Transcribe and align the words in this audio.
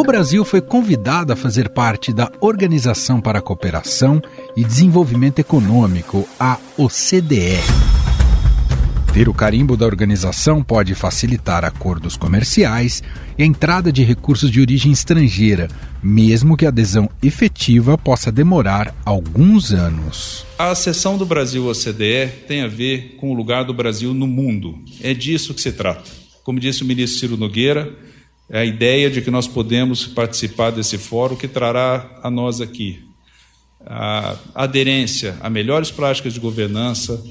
o 0.00 0.02
Brasil 0.02 0.46
foi 0.46 0.62
convidado 0.62 1.30
a 1.30 1.36
fazer 1.36 1.68
parte 1.68 2.10
da 2.10 2.32
Organização 2.40 3.20
para 3.20 3.38
a 3.38 3.42
Cooperação 3.42 4.22
e 4.56 4.64
Desenvolvimento 4.64 5.40
Econômico, 5.40 6.26
a 6.38 6.58
OCDE. 6.78 7.58
Ter 9.12 9.28
o 9.28 9.34
carimbo 9.34 9.76
da 9.76 9.84
organização 9.84 10.62
pode 10.62 10.94
facilitar 10.94 11.66
acordos 11.66 12.16
comerciais 12.16 13.02
e 13.36 13.42
a 13.42 13.46
entrada 13.46 13.92
de 13.92 14.02
recursos 14.02 14.50
de 14.50 14.58
origem 14.58 14.90
estrangeira, 14.90 15.68
mesmo 16.02 16.56
que 16.56 16.64
a 16.64 16.70
adesão 16.70 17.06
efetiva 17.22 17.98
possa 17.98 18.32
demorar 18.32 18.94
alguns 19.04 19.70
anos. 19.70 20.46
A 20.58 20.70
acessão 20.70 21.18
do 21.18 21.26
Brasil 21.26 21.68
à 21.68 21.72
OCDE 21.72 22.46
tem 22.48 22.62
a 22.62 22.68
ver 22.68 23.16
com 23.20 23.32
o 23.32 23.34
lugar 23.34 23.64
do 23.66 23.74
Brasil 23.74 24.14
no 24.14 24.26
mundo. 24.26 24.78
É 25.02 25.12
disso 25.12 25.52
que 25.52 25.60
se 25.60 25.72
trata. 25.72 26.10
Como 26.42 26.58
disse 26.58 26.82
o 26.82 26.86
ministro 26.86 27.20
Ciro 27.20 27.36
Nogueira, 27.36 27.94
é 28.50 28.58
a 28.58 28.64
ideia 28.64 29.08
de 29.08 29.22
que 29.22 29.30
nós 29.30 29.46
podemos 29.46 30.06
participar 30.06 30.70
desse 30.70 30.98
fórum 30.98 31.36
que 31.36 31.46
trará 31.46 32.18
a 32.22 32.30
nós 32.30 32.60
aqui 32.60 33.08
a 33.86 34.36
aderência 34.54 35.36
a 35.40 35.48
melhores 35.48 35.90
práticas 35.90 36.34
de 36.34 36.40
governança, 36.40 37.22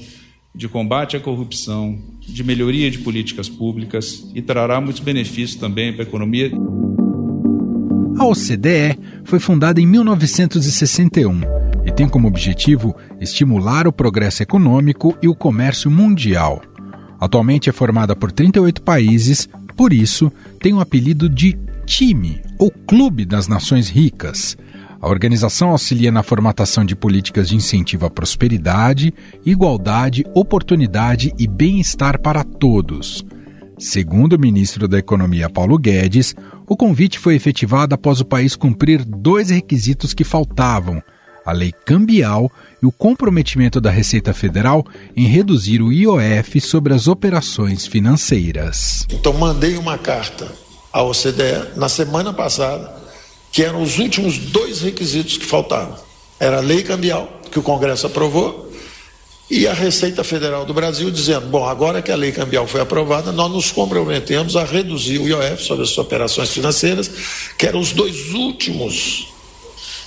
de 0.54 0.68
combate 0.68 1.16
à 1.16 1.20
corrupção, 1.20 1.98
de 2.20 2.42
melhoria 2.42 2.90
de 2.90 2.98
políticas 2.98 3.48
públicas 3.48 4.26
e 4.34 4.42
trará 4.42 4.80
muitos 4.80 5.00
benefícios 5.00 5.60
também 5.60 5.92
para 5.92 6.02
a 6.02 6.08
economia. 6.08 6.50
A 8.18 8.24
OCDE 8.24 8.98
foi 9.24 9.38
fundada 9.38 9.80
em 9.80 9.86
1961 9.86 11.40
e 11.84 11.92
tem 11.92 12.08
como 12.08 12.28
objetivo 12.28 12.96
estimular 13.20 13.86
o 13.86 13.92
progresso 13.92 14.42
econômico 14.42 15.16
e 15.22 15.28
o 15.28 15.34
comércio 15.34 15.90
mundial. 15.90 16.60
Atualmente 17.20 17.68
é 17.68 17.72
formada 17.72 18.16
por 18.16 18.32
38 18.32 18.82
países, 18.82 19.48
por 19.80 19.94
isso 19.94 20.30
tem 20.60 20.74
o 20.74 20.80
apelido 20.80 21.26
de 21.26 21.58
time 21.86 22.42
ou 22.58 22.70
Clube 22.70 23.24
das 23.24 23.48
Nações 23.48 23.88
Ricas. 23.88 24.54
A 25.00 25.08
organização 25.08 25.70
auxilia 25.70 26.12
na 26.12 26.22
formatação 26.22 26.84
de 26.84 26.94
políticas 26.94 27.48
de 27.48 27.56
incentivo 27.56 28.04
à 28.04 28.10
prosperidade, 28.10 29.14
igualdade, 29.42 30.22
oportunidade 30.34 31.32
e 31.38 31.46
bem-estar 31.46 32.20
para 32.20 32.44
todos. 32.44 33.24
Segundo 33.78 34.34
o 34.34 34.38
ministro 34.38 34.86
da 34.86 34.98
Economia 34.98 35.48
Paulo 35.48 35.78
Guedes, 35.78 36.34
o 36.68 36.76
convite 36.76 37.18
foi 37.18 37.34
efetivado 37.34 37.94
após 37.94 38.20
o 38.20 38.26
país 38.26 38.54
cumprir 38.54 39.02
dois 39.02 39.48
requisitos 39.48 40.12
que 40.12 40.24
faltavam: 40.24 41.02
a 41.42 41.52
lei 41.52 41.72
cambial 41.86 42.52
e 42.82 42.86
o 42.86 42.92
comprometimento 42.92 43.80
da 43.80 43.90
Receita 43.90 44.32
Federal 44.32 44.84
em 45.16 45.26
reduzir 45.26 45.82
o 45.82 45.92
IOF 45.92 46.60
sobre 46.60 46.94
as 46.94 47.08
operações 47.08 47.86
financeiras. 47.86 49.06
Então, 49.10 49.32
mandei 49.32 49.76
uma 49.76 49.98
carta 49.98 50.50
à 50.92 51.02
OCDE 51.02 51.76
na 51.76 51.88
semana 51.88 52.32
passada 52.32 53.00
que 53.52 53.62
eram 53.62 53.82
os 53.82 53.98
últimos 53.98 54.38
dois 54.38 54.80
requisitos 54.80 55.36
que 55.36 55.44
faltavam. 55.44 55.96
Era 56.38 56.58
a 56.58 56.60
lei 56.60 56.82
cambial, 56.82 57.40
que 57.50 57.58
o 57.58 57.62
Congresso 57.62 58.06
aprovou, 58.06 58.70
e 59.50 59.66
a 59.66 59.74
Receita 59.74 60.22
Federal 60.22 60.64
do 60.64 60.72
Brasil 60.72 61.10
dizendo: 61.10 61.46
bom, 61.46 61.66
agora 61.66 62.00
que 62.00 62.12
a 62.12 62.16
lei 62.16 62.30
cambial 62.30 62.66
foi 62.66 62.80
aprovada, 62.80 63.32
nós 63.32 63.50
nos 63.50 63.72
comprometemos 63.72 64.56
a 64.56 64.64
reduzir 64.64 65.18
o 65.18 65.26
IOF 65.26 65.62
sobre 65.62 65.82
as 65.82 65.98
operações 65.98 66.50
financeiras, 66.50 67.10
que 67.58 67.66
eram 67.66 67.80
os 67.80 67.92
dois 67.92 68.32
últimos 68.32 69.28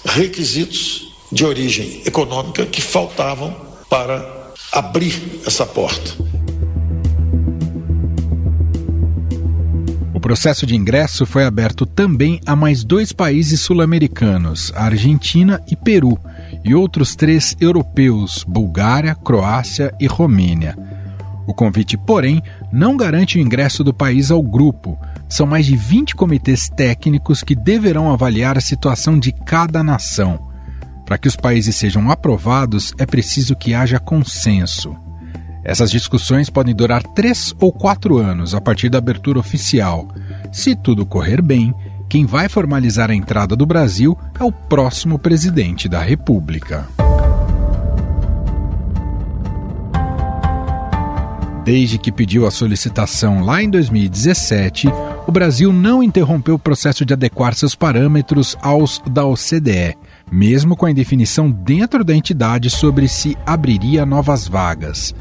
requisitos 0.05 1.12
de 1.33 1.45
origem 1.45 2.01
econômica 2.05 2.65
que 2.65 2.81
faltavam 2.81 3.53
para 3.89 4.53
abrir 4.71 5.41
essa 5.45 5.65
porta. 5.65 6.13
processo 10.23 10.65
de 10.65 10.73
ingresso 10.73 11.25
foi 11.25 11.43
aberto 11.43 11.85
também 11.85 12.39
a 12.45 12.55
mais 12.55 12.85
dois 12.85 13.11
países 13.11 13.59
sul-americanos, 13.59 14.71
Argentina 14.73 15.61
e 15.69 15.75
Peru, 15.75 16.17
e 16.63 16.73
outros 16.73 17.13
três 17.13 17.57
europeus, 17.59 18.45
Bulgária, 18.47 19.13
Croácia 19.16 19.93
e 19.99 20.07
Romênia. 20.07 20.77
O 21.45 21.53
convite, 21.53 21.97
porém, 21.97 22.41
não 22.72 22.95
garante 22.95 23.38
o 23.38 23.41
ingresso 23.41 23.83
do 23.83 23.93
país 23.93 24.31
ao 24.31 24.41
grupo. 24.41 24.97
São 25.27 25.45
mais 25.45 25.66
de 25.66 25.75
20 25.75 26.16
comitês 26.16 26.69
técnicos 26.69 27.43
que 27.43 27.53
deverão 27.53 28.09
avaliar 28.09 28.57
a 28.57 28.61
situação 28.61 29.19
de 29.19 29.33
cada 29.33 29.83
nação. 29.83 30.53
Para 31.06 31.18
que 31.18 31.28
os 31.28 31.36
países 31.36 31.75
sejam 31.75 32.09
aprovados, 32.09 32.94
é 32.97 33.06
preciso 33.06 33.56
que 33.56 33.74
haja 33.74 34.00
consenso. 34.00 34.96
Essas 35.64 35.90
discussões 35.90 36.50
podem 36.50 36.75
durar 36.75 37.02
três 37.02 37.53
ou 37.59 37.72
quatro 37.72 38.18
anos 38.18 38.53
a 38.53 38.59
partir 38.59 38.90
da 38.90 38.97
abertura 38.97 39.40
oficial. 39.40 40.08
Se 40.52 40.75
tudo 40.75 41.06
correr 41.06 41.41
bem, 41.41 41.74
quem 42.09 42.25
vai 42.25 42.50
formalizar 42.50 43.09
a 43.09 43.16
entrada 43.16 43.56
do 43.56 43.66
Brasil 43.66 44.18
é 44.40 44.44
o 44.44 44.52
próximo 44.52 45.18
presidente 45.18 45.88
da 45.88 46.02
República. 46.02 46.88
Desde 51.64 51.97
que 51.97 52.12
pediu 52.12 52.46
a 52.46 52.52
solicitação 52.52 53.40
lá 53.46 53.64
em 53.64 53.70
2017, 53.70 54.90
o 55.25 55.31
Brasil 55.31 55.72
não 55.72 56.03
interrompeu 56.03 56.56
o 56.56 56.59
processo 56.59 57.06
de 57.06 57.14
adequar 57.14 57.56
seus 57.56 57.74
parâmetros 57.74 58.58
aos 58.62 59.02
da 59.09 59.25
OCDE, 59.25 59.97
mesmo 60.33 60.75
com 60.75 60.88
a 60.88 60.91
indefinição 60.91 61.51
dentro 61.51 62.03
da 62.03 62.16
entidade 62.16 62.67
sobre 62.67 63.07
se 63.07 63.38
abriria 63.45 64.03
novas 64.03 64.47
vagas. 64.47 65.13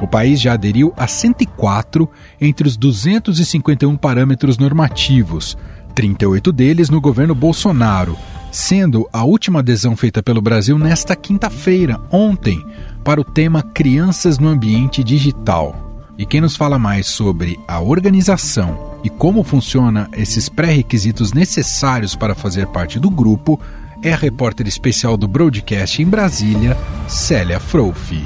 O 0.00 0.08
país 0.08 0.40
já 0.40 0.54
aderiu 0.54 0.90
a 0.96 1.06
104 1.06 2.08
entre 2.40 2.66
os 2.66 2.74
251 2.74 3.94
parâmetros 3.98 4.56
normativos, 4.56 5.54
38 5.94 6.50
deles 6.50 6.88
no 6.88 6.98
governo 6.98 7.34
Bolsonaro, 7.34 8.16
sendo 8.50 9.06
a 9.12 9.22
última 9.22 9.58
adesão 9.58 9.94
feita 9.94 10.22
pelo 10.22 10.40
Brasil 10.40 10.78
nesta 10.78 11.14
quinta-feira, 11.14 12.00
ontem, 12.10 12.64
para 13.04 13.20
o 13.20 13.24
tema 13.24 13.62
Crianças 13.62 14.38
no 14.38 14.48
Ambiente 14.48 15.04
Digital. 15.04 16.06
E 16.16 16.24
quem 16.24 16.40
nos 16.40 16.56
fala 16.56 16.78
mais 16.78 17.06
sobre 17.06 17.58
a 17.68 17.80
organização 17.80 18.94
e 19.04 19.10
como 19.10 19.44
funciona 19.44 20.08
esses 20.14 20.48
pré-requisitos 20.48 21.34
necessários 21.34 22.16
para 22.16 22.34
fazer 22.34 22.66
parte 22.68 22.98
do 22.98 23.10
grupo 23.10 23.60
é 24.04 24.12
a 24.12 24.16
repórter 24.16 24.68
especial 24.68 25.16
do 25.16 25.26
Broadcast 25.26 26.02
em 26.02 26.04
Brasília, 26.04 26.76
Célia 27.08 27.58
Frofi. 27.58 28.22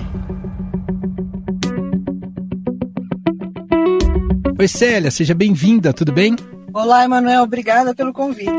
Oi, 4.58 4.66
Célia, 4.66 5.08
seja 5.12 5.36
bem-vinda, 5.36 5.92
tudo 5.92 6.10
bem? 6.10 6.34
Olá, 6.74 7.04
Emanuel, 7.04 7.44
obrigada 7.44 7.94
pelo 7.94 8.12
convite. 8.12 8.50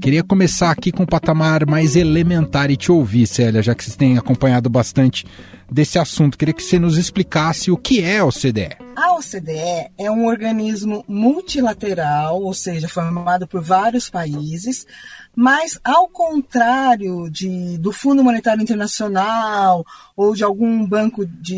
Queria 0.00 0.22
começar 0.22 0.70
aqui 0.70 0.90
com 0.90 1.02
um 1.02 1.06
patamar 1.06 1.66
mais 1.66 1.94
elementar 1.94 2.70
e 2.70 2.78
te 2.78 2.90
ouvir, 2.90 3.26
Célia, 3.26 3.62
já 3.62 3.74
que 3.74 3.84
você 3.84 3.94
tem 3.94 4.16
acompanhado 4.16 4.70
bastante 4.70 5.26
desse 5.70 5.98
assunto. 5.98 6.38
Queria 6.38 6.54
que 6.54 6.62
você 6.62 6.78
nos 6.78 6.98
explicasse 6.98 7.70
o 7.70 7.76
que 7.76 8.02
é 8.02 8.18
a 8.18 8.24
OCDE. 8.24 8.76
A 8.96 9.16
OCDE 9.16 9.90
é 9.98 10.10
um 10.10 10.26
organismo 10.26 11.04
multilateral, 11.08 12.40
ou 12.40 12.54
seja, 12.54 12.88
formado 12.88 13.46
por 13.46 13.60
vários 13.60 14.08
países, 14.08 14.86
mas 15.34 15.80
ao 15.82 16.06
contrário 16.06 17.28
de, 17.28 17.76
do 17.78 17.90
Fundo 17.90 18.22
Monetário 18.22 18.62
Internacional 18.62 19.84
ou 20.16 20.34
de 20.34 20.44
algum 20.44 20.86
banco 20.86 21.26
de 21.26 21.56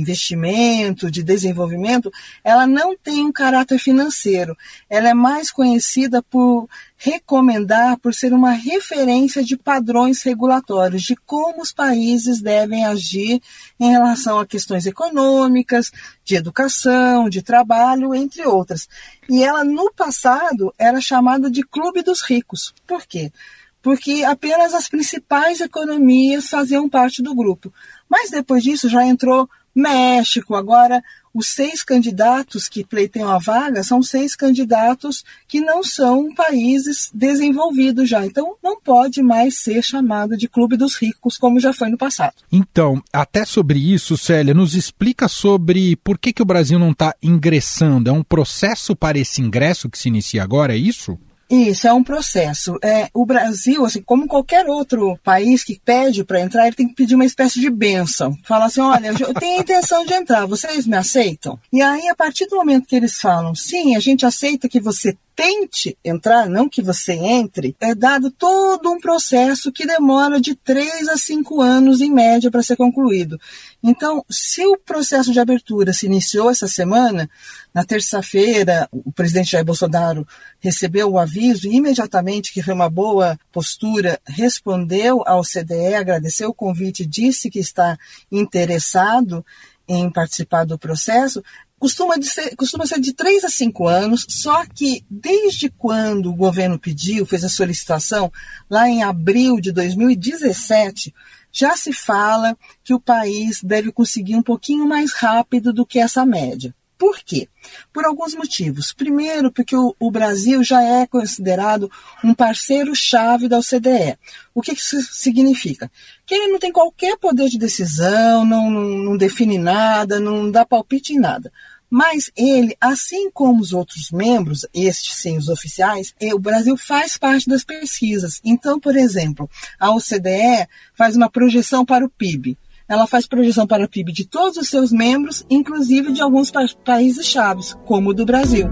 investimento, 0.00 1.10
de 1.10 1.22
desenvolvimento, 1.22 2.10
ela 2.42 2.66
não 2.66 2.96
tem 2.96 3.24
um 3.24 3.32
caráter 3.32 3.78
financeiro. 3.78 4.56
Ela 4.90 5.10
é 5.10 5.14
mais 5.14 5.52
conhecida 5.52 6.22
por 6.22 6.68
recomendar, 6.98 7.96
por 7.98 8.12
ser 8.12 8.32
uma 8.32 8.50
referência 8.50 9.42
de 9.44 9.56
padrões 9.56 10.20
regulatórios, 10.22 11.02
de 11.04 11.14
como 11.14 11.62
os 11.62 11.72
países 11.72 12.42
devem 12.42 12.84
agir 12.84 13.40
em 13.78 13.90
relação 13.92 14.40
a 14.40 14.46
questões 14.46 14.84
econômicas, 14.84 15.92
de 16.24 16.34
educação, 16.34 17.28
de 17.28 17.40
trabalho, 17.40 18.12
entre 18.12 18.44
outras. 18.44 18.88
E 19.30 19.44
ela, 19.44 19.62
no 19.62 19.92
passado, 19.92 20.74
era 20.76 21.00
chamada 21.00 21.48
de 21.48 21.62
Clube 21.62 22.02
dos 22.02 22.20
Ricos. 22.20 22.74
Por 22.84 23.06
quê? 23.06 23.32
Porque 23.80 24.24
apenas 24.24 24.74
as 24.74 24.88
principais 24.88 25.60
economias 25.60 26.48
faziam 26.48 26.88
parte 26.88 27.22
do 27.22 27.32
grupo. 27.32 27.72
Mas 28.08 28.28
depois 28.28 28.64
disso 28.64 28.88
já 28.88 29.06
entrou 29.06 29.48
México, 29.72 30.56
agora 30.56 31.00
os 31.34 31.48
seis 31.48 31.82
candidatos 31.82 32.68
que 32.68 32.84
pleiteiam 32.84 33.28
a 33.28 33.38
vaga 33.38 33.82
são 33.82 34.02
seis 34.02 34.34
candidatos 34.34 35.24
que 35.46 35.60
não 35.60 35.82
são 35.82 36.34
países 36.34 37.10
desenvolvidos 37.12 38.08
já. 38.08 38.24
Então, 38.24 38.56
não 38.62 38.80
pode 38.80 39.22
mais 39.22 39.60
ser 39.60 39.82
chamado 39.82 40.36
de 40.36 40.48
Clube 40.48 40.76
dos 40.76 40.96
Ricos, 40.96 41.36
como 41.36 41.60
já 41.60 41.72
foi 41.72 41.88
no 41.88 41.98
passado. 41.98 42.34
Então, 42.50 43.02
até 43.12 43.44
sobre 43.44 43.78
isso, 43.78 44.16
Célia, 44.16 44.54
nos 44.54 44.74
explica 44.74 45.28
sobre 45.28 45.96
por 45.96 46.18
que, 46.18 46.32
que 46.32 46.42
o 46.42 46.46
Brasil 46.46 46.78
não 46.78 46.90
está 46.90 47.14
ingressando. 47.22 48.10
É 48.10 48.12
um 48.12 48.22
processo 48.22 48.96
para 48.96 49.18
esse 49.18 49.40
ingresso 49.40 49.88
que 49.88 49.98
se 49.98 50.08
inicia 50.08 50.42
agora, 50.42 50.74
é 50.74 50.78
isso? 50.78 51.18
Isso 51.50 51.88
é 51.88 51.92
um 51.92 52.04
processo. 52.04 52.76
É, 52.82 53.08
o 53.14 53.24
Brasil, 53.24 53.84
assim, 53.84 54.02
como 54.02 54.26
qualquer 54.26 54.66
outro 54.66 55.18
país 55.24 55.64
que 55.64 55.80
pede 55.82 56.22
para 56.22 56.40
entrar, 56.40 56.66
ele 56.66 56.76
tem 56.76 56.88
que 56.88 56.94
pedir 56.94 57.14
uma 57.14 57.24
espécie 57.24 57.58
de 57.60 57.70
benção. 57.70 58.36
Falar 58.44 58.66
assim, 58.66 58.80
olha, 58.82 59.14
eu 59.18 59.32
tenho 59.32 59.58
a 59.58 59.62
intenção 59.62 60.04
de 60.04 60.12
entrar, 60.12 60.46
vocês 60.46 60.86
me 60.86 60.96
aceitam? 60.96 61.58
E 61.72 61.80
aí, 61.80 62.08
a 62.08 62.14
partir 62.14 62.46
do 62.46 62.56
momento 62.56 62.86
que 62.86 62.96
eles 62.96 63.18
falam, 63.18 63.54
sim, 63.54 63.96
a 63.96 64.00
gente 64.00 64.26
aceita 64.26 64.68
que 64.68 64.80
você 64.80 65.16
tente 65.38 65.96
entrar, 66.04 66.48
não 66.48 66.68
que 66.68 66.82
você 66.82 67.12
entre, 67.12 67.76
é 67.78 67.94
dado 67.94 68.28
todo 68.28 68.90
um 68.90 68.98
processo 68.98 69.70
que 69.70 69.86
demora 69.86 70.40
de 70.40 70.56
três 70.56 71.06
a 71.06 71.16
cinco 71.16 71.62
anos 71.62 72.00
em 72.00 72.12
média 72.12 72.50
para 72.50 72.60
ser 72.60 72.74
concluído. 72.74 73.38
Então, 73.80 74.24
se 74.28 74.66
o 74.66 74.76
processo 74.76 75.32
de 75.32 75.38
abertura 75.38 75.92
se 75.92 76.06
iniciou 76.06 76.50
essa 76.50 76.66
semana, 76.66 77.30
na 77.72 77.84
terça-feira, 77.84 78.88
o 78.90 79.12
presidente 79.12 79.52
Jair 79.52 79.64
Bolsonaro 79.64 80.26
recebeu 80.58 81.08
o 81.08 81.20
aviso 81.20 81.68
e 81.68 81.76
imediatamente, 81.76 82.52
que 82.52 82.60
foi 82.60 82.74
uma 82.74 82.90
boa 82.90 83.38
postura, 83.52 84.20
respondeu 84.26 85.22
ao 85.24 85.42
CDE, 85.44 85.94
agradeceu 85.94 86.48
o 86.48 86.54
convite, 86.54 87.06
disse 87.06 87.48
que 87.48 87.60
está 87.60 87.96
interessado 88.32 89.46
em 89.86 90.10
participar 90.10 90.66
do 90.66 90.76
processo, 90.76 91.42
costuma, 91.78 92.20
ser, 92.22 92.54
costuma 92.56 92.86
ser 92.86 93.00
de 93.00 93.12
3 93.12 93.44
a 93.44 93.48
5 93.48 93.86
anos, 93.86 94.26
só 94.28 94.64
que 94.66 95.04
desde 95.08 95.70
quando 95.70 96.30
o 96.30 96.36
governo 96.36 96.78
pediu, 96.78 97.24
fez 97.24 97.44
a 97.44 97.48
solicitação, 97.48 98.32
lá 98.68 98.88
em 98.88 99.02
abril 99.02 99.60
de 99.60 99.72
2017, 99.72 101.14
já 101.50 101.76
se 101.76 101.92
fala 101.92 102.56
que 102.84 102.94
o 102.94 103.00
país 103.00 103.62
deve 103.62 103.90
conseguir 103.92 104.36
um 104.36 104.42
pouquinho 104.42 104.86
mais 104.86 105.12
rápido 105.12 105.72
do 105.72 105.86
que 105.86 105.98
essa 105.98 106.24
média. 106.26 106.74
Por 106.98 107.20
quê? 107.20 107.48
Por 107.92 108.04
alguns 108.04 108.34
motivos. 108.34 108.92
Primeiro, 108.92 109.52
porque 109.52 109.76
o, 109.76 109.94
o 110.00 110.10
Brasil 110.10 110.64
já 110.64 110.82
é 110.82 111.06
considerado 111.06 111.88
um 112.24 112.34
parceiro-chave 112.34 113.46
da 113.46 113.58
OCDE. 113.58 114.18
O 114.52 114.60
que 114.60 114.72
isso 114.72 115.00
significa? 115.12 115.88
Que 116.26 116.34
ele 116.34 116.48
não 116.48 116.58
tem 116.58 116.72
qualquer 116.72 117.16
poder 117.16 117.48
de 117.48 117.56
decisão, 117.56 118.44
não, 118.44 118.68
não, 118.68 118.82
não 118.82 119.16
define 119.16 119.58
nada, 119.58 120.18
não 120.18 120.50
dá 120.50 120.66
palpite 120.66 121.12
em 121.12 121.20
nada. 121.20 121.52
Mas 121.90 122.30
ele, 122.36 122.76
assim 122.80 123.30
como 123.30 123.60
os 123.60 123.72
outros 123.72 124.10
membros, 124.10 124.66
estes 124.74 125.14
sim, 125.16 125.36
os 125.36 125.48
oficiais, 125.48 126.14
eh, 126.20 126.34
o 126.34 126.38
Brasil 126.38 126.76
faz 126.76 127.16
parte 127.16 127.48
das 127.48 127.64
pesquisas. 127.64 128.40
Então, 128.44 128.78
por 128.78 128.94
exemplo, 128.96 129.48
a 129.78 129.90
OCDE 129.90 130.68
faz 130.94 131.16
uma 131.16 131.30
projeção 131.30 131.84
para 131.84 132.04
o 132.04 132.10
PIB 132.10 132.58
ela 132.88 133.06
faz 133.06 133.26
projeção 133.26 133.66
para 133.66 133.84
o 133.84 133.88
PIB 133.88 134.12
de 134.12 134.24
todos 134.24 134.56
os 134.56 134.68
seus 134.68 134.90
membros, 134.90 135.44
inclusive 135.50 136.10
de 136.10 136.22
alguns 136.22 136.50
pa 136.50 136.64
países 136.82 137.26
chaves, 137.26 137.76
como 137.84 138.10
o 138.10 138.14
do 138.14 138.24
Brasil. 138.24 138.66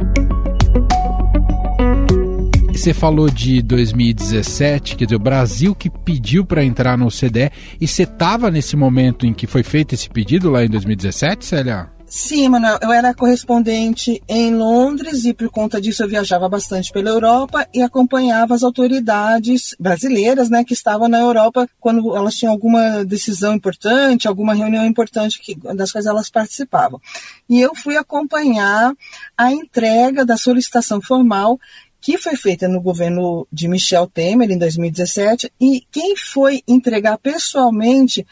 Você 2.72 2.94
falou 2.94 3.28
de 3.28 3.62
2017, 3.62 4.96
quer 4.96 5.04
dizer, 5.04 5.16
o 5.16 5.18
Brasil 5.18 5.74
que 5.74 5.90
pediu 5.90 6.44
para 6.44 6.64
entrar 6.64 6.96
no 6.96 7.06
OCDE, 7.06 7.50
e 7.80 7.86
você 7.86 8.04
estava 8.04 8.50
nesse 8.50 8.76
momento 8.76 9.26
em 9.26 9.34
que 9.34 9.46
foi 9.46 9.62
feito 9.62 9.94
esse 9.94 10.08
pedido 10.08 10.50
lá 10.50 10.64
em 10.64 10.68
2017, 10.68 11.44
Célia? 11.44 11.95
Sim, 12.08 12.48
Manuel, 12.48 12.78
eu 12.82 12.92
era 12.92 13.12
correspondente 13.12 14.22
em 14.28 14.54
Londres 14.54 15.24
e 15.24 15.34
por 15.34 15.50
conta 15.50 15.80
disso 15.80 16.04
eu 16.04 16.08
viajava 16.08 16.48
bastante 16.48 16.92
pela 16.92 17.10
Europa 17.10 17.66
e 17.74 17.82
acompanhava 17.82 18.54
as 18.54 18.62
autoridades 18.62 19.74
brasileiras, 19.78 20.48
né, 20.48 20.62
que 20.62 20.72
estavam 20.72 21.08
na 21.08 21.18
Europa 21.18 21.68
quando 21.80 22.16
elas 22.16 22.34
tinham 22.36 22.52
alguma 22.52 23.04
decisão 23.04 23.54
importante, 23.54 24.28
alguma 24.28 24.54
reunião 24.54 24.86
importante 24.86 25.40
que, 25.40 25.56
das 25.74 25.90
quais 25.90 26.06
elas 26.06 26.30
participavam. 26.30 27.00
E 27.48 27.60
eu 27.60 27.74
fui 27.74 27.96
acompanhar 27.96 28.94
a 29.36 29.52
entrega 29.52 30.24
da 30.24 30.36
solicitação 30.36 31.02
formal 31.02 31.58
que 32.00 32.16
foi 32.16 32.36
feita 32.36 32.68
no 32.68 32.80
governo 32.80 33.48
de 33.52 33.66
Michel 33.66 34.06
Temer 34.06 34.48
em 34.48 34.58
2017 34.58 35.52
e 35.60 35.82
quem 35.90 36.14
foi 36.14 36.62
entregar 36.68 37.18
pessoalmente 37.18 38.24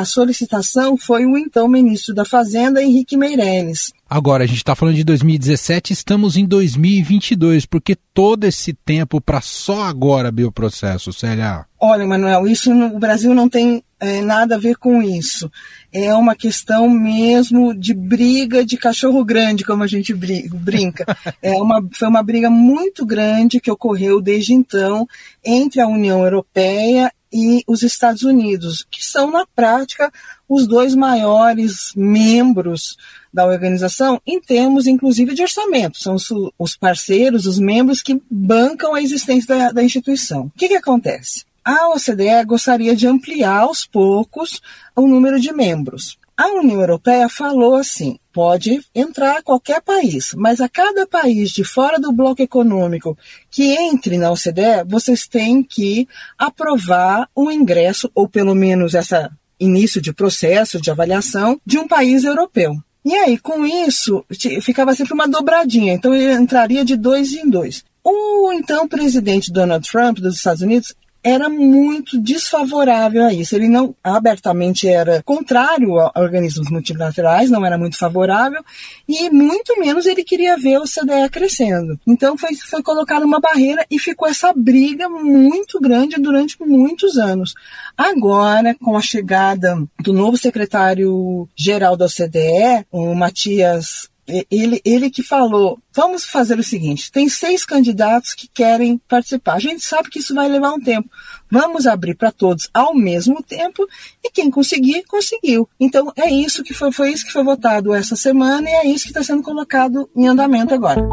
a 0.00 0.04
solicitação 0.06 0.96
foi 0.96 1.26
o 1.26 1.36
então 1.36 1.68
ministro 1.68 2.14
da 2.14 2.24
Fazenda, 2.24 2.82
Henrique 2.82 3.16
Meirelles. 3.16 3.92
Agora, 4.08 4.44
a 4.44 4.46
gente 4.46 4.58
está 4.58 4.74
falando 4.74 4.94
de 4.94 5.04
2017, 5.04 5.92
estamos 5.92 6.36
em 6.36 6.46
2022, 6.46 7.66
porque 7.66 7.96
todo 8.14 8.44
esse 8.44 8.72
tempo 8.72 9.20
para 9.20 9.40
só 9.40 9.82
agora 9.84 10.28
abrir 10.28 10.44
o 10.44 10.52
processo, 10.52 11.12
Célia? 11.12 11.66
Olha, 11.78 12.06
Manuel, 12.06 12.46
isso 12.46 12.74
no 12.74 12.98
Brasil 12.98 13.34
não 13.34 13.48
tem 13.48 13.82
é, 14.00 14.20
nada 14.20 14.54
a 14.54 14.58
ver 14.58 14.76
com 14.76 15.02
isso. 15.02 15.50
É 15.92 16.14
uma 16.14 16.34
questão 16.34 16.88
mesmo 16.88 17.74
de 17.74 17.92
briga 17.92 18.64
de 18.64 18.76
cachorro 18.76 19.24
grande, 19.24 19.64
como 19.64 19.82
a 19.82 19.86
gente 19.86 20.14
brinca. 20.14 21.04
É 21.42 21.52
uma, 21.60 21.82
foi 21.92 22.08
uma 22.08 22.22
briga 22.22 22.48
muito 22.48 23.04
grande 23.04 23.60
que 23.60 23.70
ocorreu 23.70 24.20
desde 24.20 24.54
então 24.54 25.06
entre 25.44 25.80
a 25.80 25.88
União 25.88 26.22
Europeia 26.24 27.12
e 27.32 27.62
os 27.66 27.82
Estados 27.82 28.22
Unidos, 28.22 28.86
que 28.90 29.04
são, 29.04 29.30
na 29.30 29.46
prática, 29.54 30.12
os 30.48 30.66
dois 30.66 30.94
maiores 30.94 31.92
membros 31.96 32.96
da 33.32 33.46
organização 33.46 34.20
em 34.26 34.40
termos, 34.40 34.86
inclusive, 34.86 35.34
de 35.34 35.42
orçamento. 35.42 35.98
São 35.98 36.16
os 36.58 36.76
parceiros, 36.76 37.46
os 37.46 37.58
membros 37.58 38.02
que 38.02 38.20
bancam 38.30 38.94
a 38.94 39.00
existência 39.00 39.56
da, 39.56 39.72
da 39.72 39.82
instituição. 39.82 40.46
O 40.46 40.50
que, 40.50 40.68
que 40.68 40.76
acontece? 40.76 41.44
A 41.64 41.90
OCDE 41.90 42.44
gostaria 42.44 42.94
de 42.94 43.06
ampliar 43.06 43.60
aos 43.60 43.86
poucos 43.86 44.60
o 44.96 45.06
número 45.06 45.40
de 45.40 45.52
membros. 45.52 46.18
A 46.42 46.48
União 46.48 46.80
Europeia 46.80 47.28
falou 47.28 47.76
assim: 47.76 48.18
pode 48.32 48.80
entrar 48.92 49.44
qualquer 49.44 49.80
país, 49.80 50.32
mas 50.34 50.60
a 50.60 50.68
cada 50.68 51.06
país 51.06 51.52
de 51.52 51.62
fora 51.62 52.00
do 52.00 52.10
bloco 52.10 52.42
econômico 52.42 53.16
que 53.48 53.62
entre 53.62 54.18
na 54.18 54.32
OCDE, 54.32 54.82
vocês 54.88 55.28
têm 55.28 55.62
que 55.62 56.08
aprovar 56.36 57.28
o 57.32 57.48
ingresso, 57.48 58.10
ou 58.12 58.28
pelo 58.28 58.56
menos 58.56 58.92
esse 58.94 59.14
início 59.60 60.02
de 60.02 60.12
processo 60.12 60.80
de 60.80 60.90
avaliação, 60.90 61.60
de 61.64 61.78
um 61.78 61.86
país 61.86 62.24
europeu. 62.24 62.74
E 63.04 63.14
aí, 63.14 63.38
com 63.38 63.64
isso, 63.64 64.24
ficava 64.62 64.96
sempre 64.96 65.14
uma 65.14 65.28
dobradinha, 65.28 65.92
então 65.92 66.12
ele 66.12 66.32
entraria 66.32 66.84
de 66.84 66.96
dois 66.96 67.32
em 67.34 67.48
dois. 67.48 67.84
O 68.02 68.50
então 68.52 68.88
presidente 68.88 69.52
Donald 69.52 69.88
Trump 69.88 70.18
dos 70.18 70.34
Estados 70.34 70.60
Unidos 70.60 70.92
era 71.22 71.48
muito 71.48 72.20
desfavorável 72.20 73.24
a 73.24 73.32
isso. 73.32 73.54
Ele 73.54 73.68
não 73.68 73.94
abertamente 74.02 74.88
era 74.88 75.22
contrário 75.22 75.98
a 75.98 76.12
organismos 76.16 76.70
multilaterais, 76.70 77.50
não 77.50 77.64
era 77.64 77.78
muito 77.78 77.96
favorável, 77.96 78.62
e 79.08 79.30
muito 79.30 79.78
menos 79.78 80.06
ele 80.06 80.24
queria 80.24 80.56
ver 80.56 80.78
o 80.78 80.84
CDE 80.84 81.28
crescendo. 81.30 81.98
Então 82.06 82.36
foi, 82.36 82.54
foi 82.56 82.82
colocada 82.82 83.24
uma 83.24 83.40
barreira 83.40 83.86
e 83.90 83.98
ficou 83.98 84.28
essa 84.28 84.52
briga 84.52 85.08
muito 85.08 85.80
grande 85.80 86.20
durante 86.20 86.56
muitos 86.60 87.16
anos. 87.16 87.54
Agora, 87.96 88.74
com 88.74 88.96
a 88.96 89.02
chegada 89.02 89.76
do 90.00 90.12
novo 90.12 90.36
secretário-geral 90.36 91.96
da 91.96 92.06
OCDE, 92.06 92.86
o 92.90 93.14
Matias 93.14 94.11
ele, 94.50 94.80
ele 94.84 95.10
que 95.10 95.22
falou: 95.22 95.78
vamos 95.94 96.24
fazer 96.24 96.58
o 96.58 96.62
seguinte: 96.62 97.10
tem 97.10 97.28
seis 97.28 97.64
candidatos 97.64 98.34
que 98.34 98.48
querem 98.48 98.98
participar. 99.08 99.54
A 99.54 99.60
gente 99.60 99.84
sabe 99.84 100.10
que 100.10 100.18
isso 100.18 100.34
vai 100.34 100.48
levar 100.48 100.72
um 100.72 100.80
tempo. 100.80 101.08
Vamos 101.50 101.86
abrir 101.86 102.14
para 102.14 102.32
todos 102.32 102.68
ao 102.72 102.94
mesmo 102.94 103.42
tempo 103.42 103.86
e 104.24 104.30
quem 104.30 104.50
conseguir, 104.50 105.04
conseguiu. 105.04 105.68
Então 105.78 106.12
é 106.16 106.30
isso 106.30 106.62
que 106.62 106.74
foi, 106.74 106.92
foi 106.92 107.12
isso 107.12 107.26
que 107.26 107.32
foi 107.32 107.44
votado 107.44 107.92
essa 107.94 108.16
semana 108.16 108.68
e 108.68 108.72
é 108.72 108.86
isso 108.86 109.04
que 109.04 109.10
está 109.10 109.22
sendo 109.22 109.42
colocado 109.42 110.08
em 110.16 110.26
andamento 110.26 110.74
agora. 110.74 111.06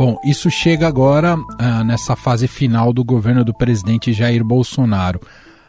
Bom, 0.00 0.18
isso 0.24 0.50
chega 0.50 0.88
agora 0.88 1.36
uh, 1.36 1.84
nessa 1.84 2.16
fase 2.16 2.48
final 2.48 2.90
do 2.90 3.04
governo 3.04 3.44
do 3.44 3.52
presidente 3.52 4.14
Jair 4.14 4.42
Bolsonaro. 4.42 5.20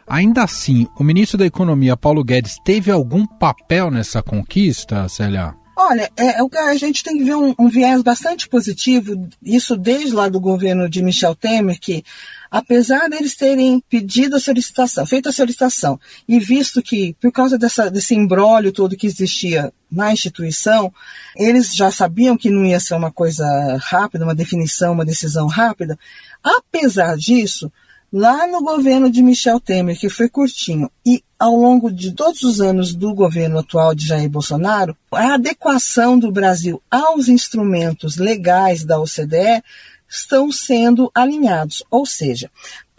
Ainda 0.06 0.42
assim, 0.42 0.86
o 0.98 1.04
ministro 1.04 1.38
da 1.38 1.46
Economia, 1.46 1.96
Paulo 1.96 2.24
Guedes, 2.24 2.56
teve 2.64 2.90
algum 2.90 3.26
papel 3.26 3.90
nessa 3.90 4.22
conquista, 4.22 5.08
Célia? 5.08 5.54
Olha, 5.74 6.10
é, 6.16 6.38
é, 6.38 6.68
a 6.68 6.76
gente 6.76 7.02
tem 7.02 7.16
que 7.16 7.24
ver 7.24 7.34
um, 7.34 7.54
um, 7.58 7.68
viés 7.68 8.02
bastante 8.02 8.46
positivo, 8.46 9.28
isso 9.42 9.76
desde 9.76 10.12
lá 10.12 10.28
do 10.28 10.38
governo 10.38 10.88
de 10.88 11.02
Michel 11.02 11.34
Temer, 11.34 11.80
que 11.80 12.04
apesar 12.50 13.08
deles 13.08 13.34
terem 13.34 13.82
pedido 13.88 14.36
a 14.36 14.40
solicitação, 14.40 15.06
feito 15.06 15.30
a 15.30 15.32
solicitação, 15.32 15.98
e 16.28 16.38
visto 16.38 16.82
que, 16.82 17.16
por 17.20 17.32
causa 17.32 17.56
dessa, 17.56 17.90
desse 17.90 18.14
embrólio 18.14 18.70
todo 18.70 18.96
que 18.96 19.06
existia 19.06 19.72
na 19.90 20.12
instituição, 20.12 20.92
eles 21.34 21.74
já 21.74 21.90
sabiam 21.90 22.36
que 22.36 22.50
não 22.50 22.64
ia 22.64 22.78
ser 22.78 22.94
uma 22.94 23.10
coisa 23.10 23.44
rápida, 23.80 24.24
uma 24.24 24.34
definição, 24.34 24.92
uma 24.92 25.06
decisão 25.06 25.46
rápida, 25.46 25.98
apesar 26.44 27.16
disso, 27.16 27.72
lá 28.12 28.46
no 28.46 28.62
governo 28.62 29.10
de 29.10 29.22
Michel 29.22 29.58
Temer, 29.58 29.98
que 29.98 30.10
foi 30.10 30.28
curtinho, 30.28 30.90
e 31.04 31.24
ao 31.38 31.56
longo 31.56 31.90
de 31.90 32.12
todos 32.12 32.42
os 32.42 32.60
anos 32.60 32.94
do 32.94 33.14
governo 33.14 33.58
atual 33.58 33.94
de 33.94 34.06
Jair 34.06 34.28
Bolsonaro, 34.28 34.96
a 35.10 35.34
adequação 35.34 36.18
do 36.18 36.30
Brasil 36.30 36.82
aos 36.90 37.28
instrumentos 37.28 38.16
legais 38.16 38.84
da 38.84 39.00
OCDE 39.00 39.62
estão 40.08 40.52
sendo 40.52 41.10
alinhados. 41.14 41.82
Ou 41.90 42.04
seja, 42.04 42.50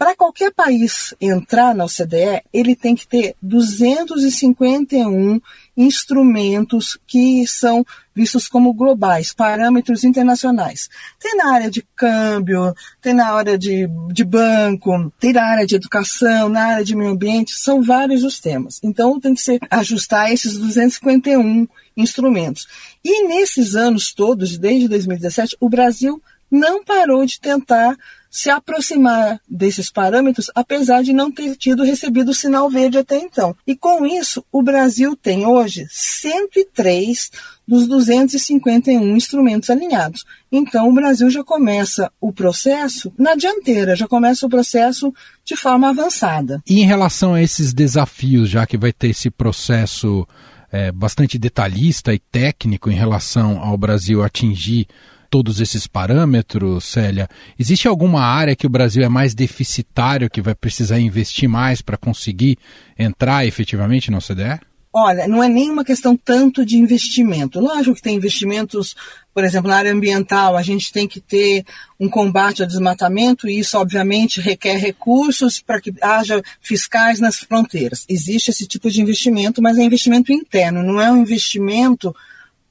Para 0.04 0.14
qualquer 0.14 0.52
país 0.52 1.14
entrar 1.18 1.74
na 1.74 1.86
OCDE, 1.86 2.42
ele 2.52 2.76
tem 2.76 2.94
que 2.94 3.08
ter 3.08 3.34
251 3.40 5.40
instrumentos 5.74 6.98
que 7.06 7.46
são 7.46 7.82
vistos 8.14 8.46
como 8.46 8.74
globais, 8.74 9.32
parâmetros 9.32 10.04
internacionais. 10.04 10.90
Tem 11.18 11.34
na 11.38 11.54
área 11.54 11.70
de 11.70 11.80
câmbio, 11.96 12.74
tem 13.00 13.14
na 13.14 13.32
área 13.32 13.56
de, 13.56 13.88
de 14.12 14.24
banco, 14.26 15.10
tem 15.18 15.32
na 15.32 15.42
área 15.42 15.66
de 15.66 15.76
educação, 15.76 16.50
na 16.50 16.66
área 16.66 16.84
de 16.84 16.94
meio 16.94 17.12
ambiente, 17.12 17.52
são 17.52 17.82
vários 17.82 18.24
os 18.24 18.38
temas. 18.38 18.80
Então 18.82 19.18
tem 19.18 19.34
que 19.34 19.40
se 19.40 19.58
ajustar 19.70 20.30
esses 20.30 20.58
251 20.58 21.66
instrumentos. 21.96 22.66
E 23.02 23.26
nesses 23.26 23.74
anos 23.74 24.12
todos, 24.12 24.58
desde 24.58 24.86
2017, 24.86 25.56
o 25.58 25.70
Brasil 25.70 26.22
não 26.50 26.84
parou 26.84 27.24
de 27.24 27.40
tentar 27.40 27.96
se 28.34 28.50
aproximar 28.50 29.40
desses 29.48 29.88
parâmetros, 29.88 30.50
apesar 30.56 31.04
de 31.04 31.12
não 31.12 31.30
ter 31.30 31.54
tido 31.54 31.84
recebido 31.84 32.34
sinal 32.34 32.68
verde 32.68 32.98
até 32.98 33.16
então. 33.16 33.54
E 33.64 33.76
com 33.76 34.04
isso, 34.04 34.44
o 34.50 34.60
Brasil 34.60 35.14
tem 35.14 35.46
hoje 35.46 35.86
103 35.88 37.30
dos 37.66 37.86
251 37.86 39.16
instrumentos 39.16 39.70
alinhados. 39.70 40.24
Então, 40.50 40.88
o 40.88 40.92
Brasil 40.92 41.30
já 41.30 41.44
começa 41.44 42.10
o 42.20 42.32
processo 42.32 43.12
na 43.16 43.36
dianteira, 43.36 43.94
já 43.94 44.08
começa 44.08 44.44
o 44.44 44.50
processo 44.50 45.14
de 45.44 45.54
forma 45.54 45.90
avançada. 45.90 46.60
E 46.68 46.80
em 46.80 46.86
relação 46.86 47.34
a 47.34 47.42
esses 47.42 47.72
desafios, 47.72 48.50
já 48.50 48.66
que 48.66 48.76
vai 48.76 48.92
ter 48.92 49.10
esse 49.10 49.30
processo 49.30 50.26
é, 50.72 50.90
bastante 50.90 51.38
detalhista 51.38 52.12
e 52.12 52.18
técnico 52.18 52.90
em 52.90 52.96
relação 52.96 53.60
ao 53.62 53.78
Brasil 53.78 54.24
atingir 54.24 54.88
todos 55.34 55.60
esses 55.60 55.88
parâmetros, 55.88 56.84
Célia? 56.84 57.28
Existe 57.58 57.88
alguma 57.88 58.22
área 58.22 58.54
que 58.54 58.68
o 58.68 58.70
Brasil 58.70 59.02
é 59.02 59.08
mais 59.08 59.34
deficitário, 59.34 60.30
que 60.30 60.40
vai 60.40 60.54
precisar 60.54 61.00
investir 61.00 61.48
mais 61.48 61.82
para 61.82 61.96
conseguir 61.96 62.56
entrar 62.96 63.44
efetivamente 63.44 64.12
na 64.12 64.18
OCDE? 64.18 64.60
Olha, 64.92 65.26
não 65.26 65.42
é 65.42 65.48
nenhuma 65.48 65.84
questão 65.84 66.16
tanto 66.16 66.64
de 66.64 66.76
investimento. 66.76 67.58
Lógico 67.58 67.96
que 67.96 68.02
tem 68.02 68.14
investimentos, 68.14 68.94
por 69.34 69.42
exemplo, 69.42 69.68
na 69.68 69.76
área 69.76 69.92
ambiental, 69.92 70.56
a 70.56 70.62
gente 70.62 70.92
tem 70.92 71.08
que 71.08 71.20
ter 71.20 71.64
um 71.98 72.08
combate 72.08 72.62
ao 72.62 72.68
desmatamento 72.68 73.48
e 73.48 73.58
isso, 73.58 73.76
obviamente, 73.76 74.40
requer 74.40 74.76
recursos 74.76 75.60
para 75.60 75.80
que 75.80 75.92
haja 76.00 76.40
fiscais 76.60 77.18
nas 77.18 77.40
fronteiras. 77.40 78.04
Existe 78.08 78.52
esse 78.52 78.68
tipo 78.68 78.88
de 78.88 79.02
investimento, 79.02 79.60
mas 79.60 79.78
é 79.78 79.82
investimento 79.82 80.32
interno, 80.32 80.80
não 80.80 81.00
é 81.00 81.10
um 81.10 81.22
investimento 81.22 82.14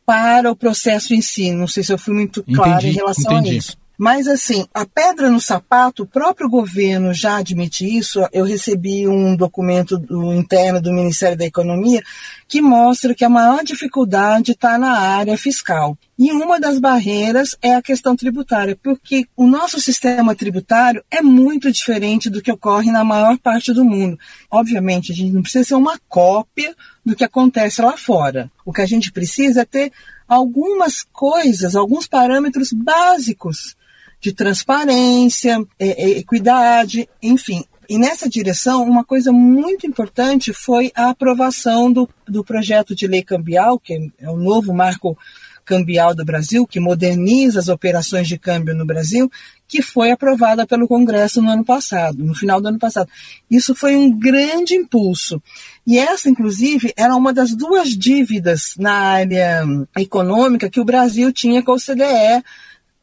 para 0.06 0.52
o 0.52 0.56
processo 0.56 1.14
em 1.14 1.22
si. 1.22 1.52
Não 1.52 1.68
sei 1.68 1.84
se 1.84 1.94
eu 1.94 1.98
fui 1.98 2.14
muito 2.14 2.44
claro 2.44 2.86
em 2.86 2.92
relação 2.92 3.34
entendi. 3.34 3.52
a 3.52 3.54
isso. 3.54 3.78
Mas, 3.98 4.28
assim, 4.28 4.66
a 4.74 4.86
pedra 4.86 5.30
no 5.30 5.40
sapato, 5.40 6.04
o 6.04 6.08
próprio 6.08 6.50
governo 6.50 7.14
já 7.14 7.38
admite 7.38 7.86
isso. 7.86 8.28
Eu 8.34 8.44
recebi 8.44 9.08
um 9.08 9.36
documento 9.36 9.98
do, 9.98 10.34
interno 10.34 10.82
do 10.82 10.92
Ministério 10.92 11.38
da 11.38 11.46
Economia 11.46 12.02
que 12.48 12.60
mostra 12.60 13.14
que 13.14 13.24
a 13.24 13.30
maior 13.30 13.64
dificuldade 13.64 14.54
está 14.54 14.80
na 14.80 14.98
área 14.98 15.38
fiscal. 15.38 15.96
E 16.18 16.32
uma 16.32 16.60
das 16.60 16.80
barreiras 16.80 17.56
é 17.62 17.76
a 17.76 17.82
questão 17.84 18.16
tributária, 18.16 18.78
porque 18.82 19.28
o 19.36 19.46
nosso 19.46 19.80
sistema 19.80 20.36
tributário 20.36 21.04
é 21.12 21.22
muito 21.22 21.72
diferente 21.72 22.32
do 22.32 22.42
que 22.42 22.52
ocorre 22.52 22.92
na 22.92 23.04
maior 23.04 23.38
parte 23.38 23.72
do 23.74 23.86
mundo. 23.86 24.18
Obviamente, 24.50 25.12
a 25.12 25.16
gente 25.16 25.34
não 25.34 25.44
precisa 25.44 25.66
ser 25.66 25.76
uma 25.76 26.00
cópia 26.10 26.76
do 27.06 27.16
que 27.16 27.24
acontece 27.24 27.82
lá 27.82 27.96
fora. 27.96 28.52
O 28.66 28.74
que 28.74 28.82
a 28.82 28.88
gente 28.88 29.12
precisa 29.12 29.62
é 29.62 29.66
ter 29.66 29.92
algumas 30.28 31.04
coisas, 31.12 31.76
alguns 31.76 32.08
parâmetros 32.08 32.72
básicos 32.74 33.76
de 34.24 34.32
transparência, 34.32 35.62
é, 35.77 36.01
é, 36.01 36.10
equidade, 36.18 37.10
enfim. 37.22 37.65
E 37.89 37.98
nessa 37.98 38.30
direção, 38.30 38.82
uma 38.82 39.03
coisa 39.03 39.34
muito 39.34 39.86
importante 39.86 40.53
foi 40.53 40.94
a 40.96 41.10
aprovação 41.10 41.92
do, 41.92 42.10
do 42.25 42.42
projeto 42.42 42.96
de 42.96 43.06
lei 43.06 43.22
cambial, 43.22 43.77
que 43.77 44.10
é 44.18 44.30
o 44.30 44.38
novo 44.38 44.74
marco 44.74 45.18
cambial 45.65 46.15
do 46.15 46.24
Brasil, 46.24 46.65
que 46.65 46.80
moderniza 46.80 47.60
as 47.60 47.68
operações 47.68 48.25
de 48.25 48.38
câmbio 48.38 48.74
no 48.74 48.86
Brasil, 48.86 49.30
que 49.68 49.82
foi 49.82 50.12
aprovada 50.12 50.65
pelo 50.65 50.88
Congresso 50.88 51.42
no 51.42 51.50
ano 51.50 51.65
passado, 51.65 52.24
no 52.24 52.34
final 52.34 52.62
do 52.62 52.70
ano 52.70 52.80
passado. 52.80 53.10
Isso 53.51 53.75
foi 53.75 53.96
um 53.98 54.10
grande 54.18 54.74
impulso. 54.74 55.44
E 55.86 55.98
essa, 55.98 56.30
inclusive, 56.30 56.94
era 56.96 57.13
uma 57.13 57.34
das 57.34 57.53
duas 57.53 57.89
dívidas 57.89 58.75
na 58.77 58.94
área 58.94 59.63
econômica 59.98 60.70
que 60.70 60.80
o 60.80 60.86
Brasil 60.86 61.32
tinha 61.34 61.62
com 61.62 61.72
a 61.72 61.75
OCDE 61.75 62.44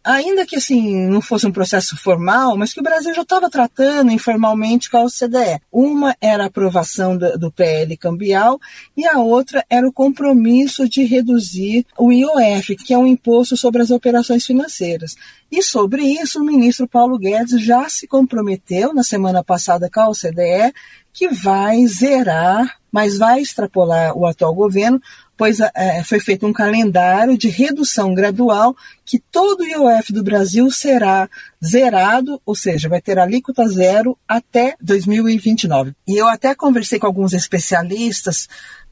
ainda 0.05 0.47
que 0.47 0.57
assim 0.57 1.07
não 1.07 1.21
fosse 1.21 1.47
um 1.47 1.53
processo 1.53 1.97
formal, 1.97 2.57
mas 2.57 2.73
que 2.73 2.81
o 2.81 2.83
Brasil 2.83 3.15
já 3.15 3.23
estava 3.23 3.51
tratando 3.51 4.11
informalmente 4.11 4.91
com 4.91 4.97
a 4.97 5.05
OCDE. 5.05 5.61
Uma 5.71 6.17
era 6.21 6.45
a 6.45 6.47
aprovação 6.47 7.17
do, 7.17 7.39
do, 7.39 7.53
PL 7.53 7.97
cambial 7.97 8.59
e 8.97 9.07
a 9.07 9.19
outra 9.19 9.65
era 9.69 9.87
o 9.87 9.93
compromisso 9.93 10.89
de 10.89 11.05
reduzir 11.05 11.87
o 11.99 12.13
IOF, 12.13 12.77
que 12.77 12.95
é 12.95 12.99
um 12.99 13.07
imposto 13.07 13.57
sobre 13.57 13.83
as 13.83 13.91
operações 13.91 14.45
financeiras. 14.45 15.15
E 15.51 15.63
sobre 15.63 16.03
isso, 16.03 16.41
o 16.41 16.45
ministro 16.45 16.89
Paulo 16.89 17.19
Guedes 17.19 17.61
já 17.61 17.89
se 17.89 18.07
comprometeu 18.07 18.95
na 18.95 19.03
semana 19.03 19.43
passada 19.43 19.91
com 19.93 20.01
a 20.01 20.09
OCDE 20.09 20.73
que 21.13 21.29
vai 21.29 21.87
zerar, 21.87 22.80
mas 22.93 23.19
vai 23.19 23.41
extrapolar 23.41 24.17
o 24.17 24.27
atual 24.27 24.55
governo, 24.55 25.01
pois 25.37 25.59
é, 25.61 26.03
foi 26.05 26.21
feito 26.21 26.47
um 26.47 26.53
calendário 26.53 27.37
de 27.37 27.49
redução 27.49 28.13
gradual 28.15 28.77
que 29.05 29.19
todo 29.19 29.61
o 29.61 29.67
IOF 29.67 30.13
do 30.13 30.23
Brasil 30.23 30.71
será 30.71 31.29
zerado, 31.65 32.41
ou 32.45 32.55
seja, 32.55 32.89
vai 32.89 33.01
ter 33.01 33.19
alíquota 33.19 33.67
zero 33.69 34.19
até 34.29 34.77
2029. 34.81 35.95
E 36.07 36.17
eu 36.17 36.29
até 36.29 36.55
conversei 36.55 36.99
com 36.99 37.07
alguns 37.07 37.33
especialistas 37.33 38.49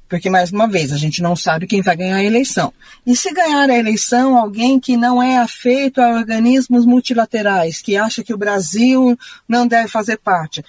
porque, 0.09 0.31
mais 0.31 0.51
uma 0.51 0.67
vez, 0.67 0.91
a 0.91 0.97
gente 0.97 1.21
não 1.21 1.37
sabe 1.37 1.67
quem 1.67 1.83
vai 1.83 1.95
ganhar 1.95 2.17
a 2.17 2.25
eleição. 2.25 2.73
E 3.07 3.15
se 3.15 3.31
ganhar 3.33 3.69
a 3.69 3.79
eleição 3.79 4.39
alguém 4.39 4.81
que 4.81 4.97
não 4.97 5.23
é 5.23 5.37
afeito 5.37 6.01
a 6.01 6.09
organismos 6.09 6.87
multilaterais, 6.87 7.83
que 7.83 7.97
acha 7.97 8.25
que 8.25 8.33
o 8.33 8.39
Brasil 8.39 9.19
não 9.47 9.67
deve 9.67 9.89
fazer 9.89 10.17
parte, 10.17 10.65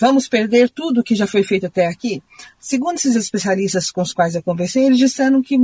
Vamos 0.00 0.28
perder 0.28 0.70
tudo 0.70 1.02
que 1.02 1.16
já 1.16 1.26
foi 1.26 1.42
feito 1.42 1.66
até 1.66 1.86
aqui? 1.86 2.22
Segundo 2.58 2.96
esses 2.96 3.16
especialistas 3.16 3.90
com 3.90 4.00
os 4.00 4.12
quais 4.12 4.36
eu 4.36 4.42
conversei, 4.42 4.84
eles 4.84 4.98
disseram 4.98 5.42
que 5.42 5.56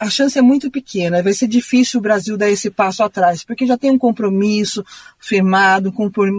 a 0.00 0.08
chance 0.08 0.38
é 0.38 0.42
muito 0.42 0.70
pequena, 0.70 1.22
vai 1.22 1.34
ser 1.34 1.46
difícil 1.46 2.00
o 2.00 2.02
Brasil 2.02 2.38
dar 2.38 2.48
esse 2.48 2.70
passo 2.70 3.02
atrás, 3.02 3.44
porque 3.44 3.66
já 3.66 3.76
tem 3.76 3.90
um 3.90 3.98
compromisso 3.98 4.82
firmado, 5.18 5.92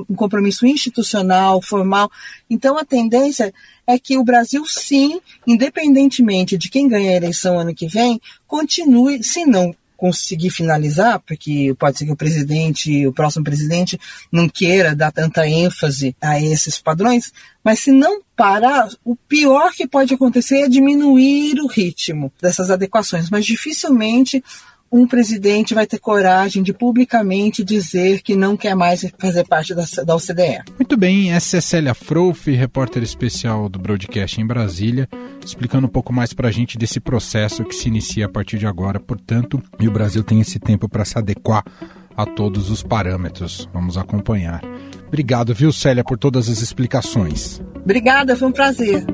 um 0.09 0.15
compromisso 0.15 0.65
institucional, 0.65 1.61
formal. 1.61 2.09
Então 2.49 2.77
a 2.77 2.83
tendência 2.83 3.53
é 3.85 3.99
que 3.99 4.17
o 4.17 4.23
Brasil, 4.23 4.63
sim, 4.65 5.21
independentemente 5.45 6.57
de 6.57 6.69
quem 6.69 6.87
ganhar 6.87 7.11
a 7.11 7.17
eleição 7.17 7.59
ano 7.59 7.75
que 7.75 7.87
vem, 7.87 8.19
continue, 8.47 9.23
se 9.23 9.45
não 9.45 9.75
conseguir 9.97 10.51
finalizar, 10.51 11.19
porque 11.19 11.75
pode 11.77 11.97
ser 11.97 12.05
que 12.05 12.11
o 12.11 12.15
presidente, 12.15 13.05
o 13.05 13.11
próximo 13.11 13.43
presidente, 13.43 13.99
não 14.31 14.47
queira 14.47 14.95
dar 14.95 15.11
tanta 15.11 15.47
ênfase 15.47 16.15
a 16.21 16.39
esses 16.39 16.79
padrões, 16.79 17.33
mas 17.63 17.79
se 17.79 17.91
não 17.91 18.21
parar, 18.35 18.87
o 19.03 19.15
pior 19.15 19.73
que 19.73 19.87
pode 19.87 20.13
acontecer 20.13 20.59
é 20.61 20.69
diminuir 20.69 21.59
o 21.59 21.67
ritmo 21.67 22.31
dessas 22.41 22.69
adequações, 22.69 23.29
mas 23.29 23.45
dificilmente 23.45 24.43
um 24.91 25.07
presidente 25.07 25.73
vai 25.73 25.85
ter 25.85 25.99
coragem 25.99 26.63
de 26.63 26.73
publicamente 26.73 27.63
dizer 27.63 28.21
que 28.21 28.35
não 28.35 28.55
quer 28.55 28.75
mais 28.75 29.05
fazer 29.19 29.45
parte 29.45 29.73
da, 29.73 29.83
da 30.05 30.15
OCDE. 30.15 30.63
Muito 30.77 30.97
bem, 30.97 31.31
essa 31.31 31.57
é 31.57 31.61
Célia 31.61 31.93
Frouf, 31.93 32.49
repórter 32.51 33.03
especial 33.03 33.69
do 33.69 33.79
Broadcast 33.79 34.39
em 34.39 34.45
Brasília, 34.45 35.07
explicando 35.45 35.87
um 35.87 35.89
pouco 35.89 36.13
mais 36.13 36.33
para 36.33 36.47
a 36.47 36.51
gente 36.51 36.77
desse 36.77 36.99
processo 36.99 37.63
que 37.63 37.75
se 37.75 37.87
inicia 37.87 38.25
a 38.25 38.29
partir 38.29 38.57
de 38.57 38.67
agora, 38.67 38.99
portanto, 38.99 39.61
e 39.79 39.87
o 39.87 39.91
Brasil 39.91 40.23
tem 40.23 40.41
esse 40.41 40.59
tempo 40.59 40.87
para 40.87 41.05
se 41.05 41.17
adequar 41.17 41.63
a 42.15 42.25
todos 42.25 42.71
os 42.71 42.81
parâmetros. 42.81 43.69
Vamos 43.71 43.97
acompanhar. 43.97 44.61
Obrigado, 45.07 45.53
viu, 45.53 45.71
Célia, 45.71 46.03
por 46.03 46.17
todas 46.17 46.49
as 46.49 46.61
explicações. 46.61 47.61
Obrigada, 47.75 48.35
foi 48.35 48.47
um 48.47 48.51
prazer. 48.51 49.05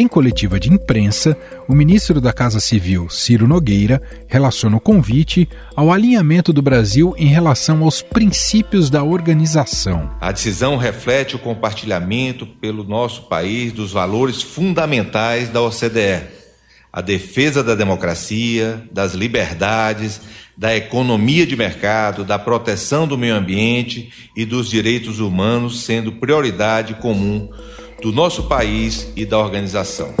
Em 0.00 0.08
coletiva 0.08 0.58
de 0.58 0.72
imprensa, 0.72 1.36
o 1.68 1.74
ministro 1.74 2.22
da 2.22 2.32
Casa 2.32 2.58
Civil, 2.58 3.10
Ciro 3.10 3.46
Nogueira, 3.46 4.00
relaciona 4.26 4.78
o 4.78 4.80
convite 4.80 5.46
ao 5.76 5.92
alinhamento 5.92 6.54
do 6.54 6.62
Brasil 6.62 7.14
em 7.18 7.26
relação 7.26 7.84
aos 7.84 8.00
princípios 8.00 8.88
da 8.88 9.04
organização. 9.04 10.10
A 10.18 10.32
decisão 10.32 10.78
reflete 10.78 11.36
o 11.36 11.38
compartilhamento 11.38 12.46
pelo 12.46 12.82
nosso 12.82 13.24
país 13.24 13.74
dos 13.74 13.92
valores 13.92 14.40
fundamentais 14.40 15.50
da 15.50 15.60
OCDE: 15.60 16.22
a 16.90 17.02
defesa 17.02 17.62
da 17.62 17.74
democracia, 17.74 18.82
das 18.90 19.12
liberdades, 19.12 20.18
da 20.56 20.74
economia 20.74 21.46
de 21.46 21.56
mercado, 21.56 22.24
da 22.24 22.38
proteção 22.38 23.06
do 23.06 23.18
meio 23.18 23.34
ambiente 23.34 24.10
e 24.34 24.46
dos 24.46 24.70
direitos 24.70 25.20
humanos 25.20 25.82
sendo 25.84 26.12
prioridade 26.12 26.94
comum 26.94 27.50
do 28.00 28.12
nosso 28.12 28.44
país 28.44 29.08
e 29.14 29.24
da 29.24 29.38
organização. 29.38 30.12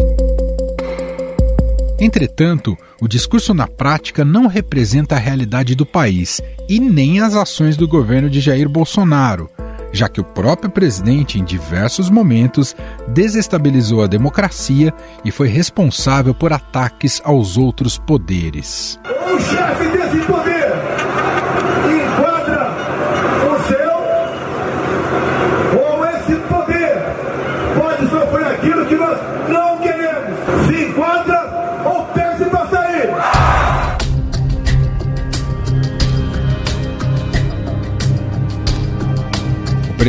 Entretanto, 1.98 2.76
o 3.00 3.06
discurso 3.06 3.52
na 3.52 3.66
prática 3.66 4.24
não 4.24 4.46
representa 4.46 5.16
a 5.16 5.18
realidade 5.18 5.74
do 5.74 5.84
país 5.84 6.40
e 6.68 6.80
nem 6.80 7.20
as 7.20 7.34
ações 7.34 7.76
do 7.76 7.86
governo 7.86 8.30
de 8.30 8.40
Jair 8.40 8.68
Bolsonaro, 8.68 9.50
já 9.92 10.08
que 10.08 10.20
o 10.20 10.24
próprio 10.24 10.70
presidente, 10.70 11.38
em 11.38 11.44
diversos 11.44 12.08
momentos, 12.08 12.74
desestabilizou 13.08 14.02
a 14.02 14.06
democracia 14.06 14.94
e 15.24 15.30
foi 15.30 15.48
responsável 15.48 16.34
por 16.34 16.52
ataques 16.52 17.20
aos 17.24 17.58
outros 17.58 17.98
poderes. 17.98 18.98
O 19.04 19.38
chefe 19.40 19.90
desse 19.90 20.26
poder 20.26 20.89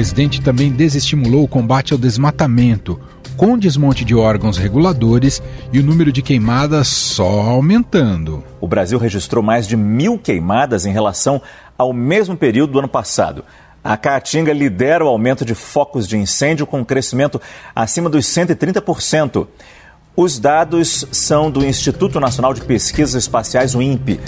presidente 0.01 0.41
também 0.41 0.72
desestimulou 0.72 1.43
o 1.43 1.48
combate 1.48 1.93
ao 1.93 2.00
desmatamento, 2.00 3.00
com 3.38 3.55
desmonte 3.55 4.03
de 4.03 4.15
órgãos 4.15 4.58
reguladores 4.58 5.43
e 5.72 5.77
o 5.77 5.84
número 5.84 6.12
de 6.12 6.24
queimadas 6.24 6.88
só 6.88 7.41
aumentando. 7.41 8.43
O 8.60 8.67
Brasil 8.67 8.98
registrou 8.98 9.43
mais 9.43 9.67
de 9.67 9.77
mil 9.77 10.17
queimadas 10.17 10.88
em 10.88 10.91
relação 10.91 11.39
ao 11.77 11.93
mesmo 11.93 12.36
período 12.36 12.74
do 12.74 12.79
ano 12.79 12.88
passado. 12.88 13.46
A 13.84 13.96
Caatinga 13.96 14.51
lidera 14.51 15.05
o 15.05 15.08
aumento 15.08 15.46
de 15.46 15.53
focos 15.53 16.08
de 16.08 16.17
incêndio 16.17 16.65
com 16.65 16.79
um 16.79 16.84
crescimento 16.84 17.39
acima 17.75 18.10
dos 18.10 18.25
130%. 18.25 19.48
Os 20.15 20.39
dados 20.39 21.05
são 21.12 21.51
do 21.51 21.63
Instituto 21.63 22.20
Nacional 22.20 22.55
de 22.55 22.62
Pesquisas 22.62 23.13
Espaciais, 23.13 23.75
o 23.75 23.81
INPE. 23.84 24.20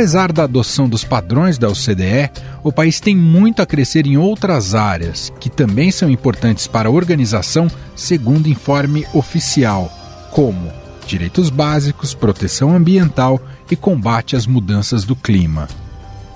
Apesar 0.00 0.32
da 0.32 0.44
adoção 0.44 0.88
dos 0.88 1.04
padrões 1.04 1.58
da 1.58 1.68
OCDE, 1.68 2.30
o 2.64 2.72
país 2.72 3.00
tem 3.00 3.14
muito 3.14 3.60
a 3.60 3.66
crescer 3.66 4.06
em 4.06 4.16
outras 4.16 4.74
áreas, 4.74 5.30
que 5.38 5.50
também 5.50 5.90
são 5.90 6.08
importantes 6.08 6.66
para 6.66 6.88
a 6.88 6.90
organização, 6.90 7.70
segundo 7.94 8.48
informe 8.48 9.06
oficial, 9.12 9.92
como 10.30 10.72
direitos 11.06 11.50
básicos, 11.50 12.14
proteção 12.14 12.74
ambiental 12.74 13.38
e 13.70 13.76
combate 13.76 14.34
às 14.34 14.46
mudanças 14.46 15.04
do 15.04 15.14
clima. 15.14 15.68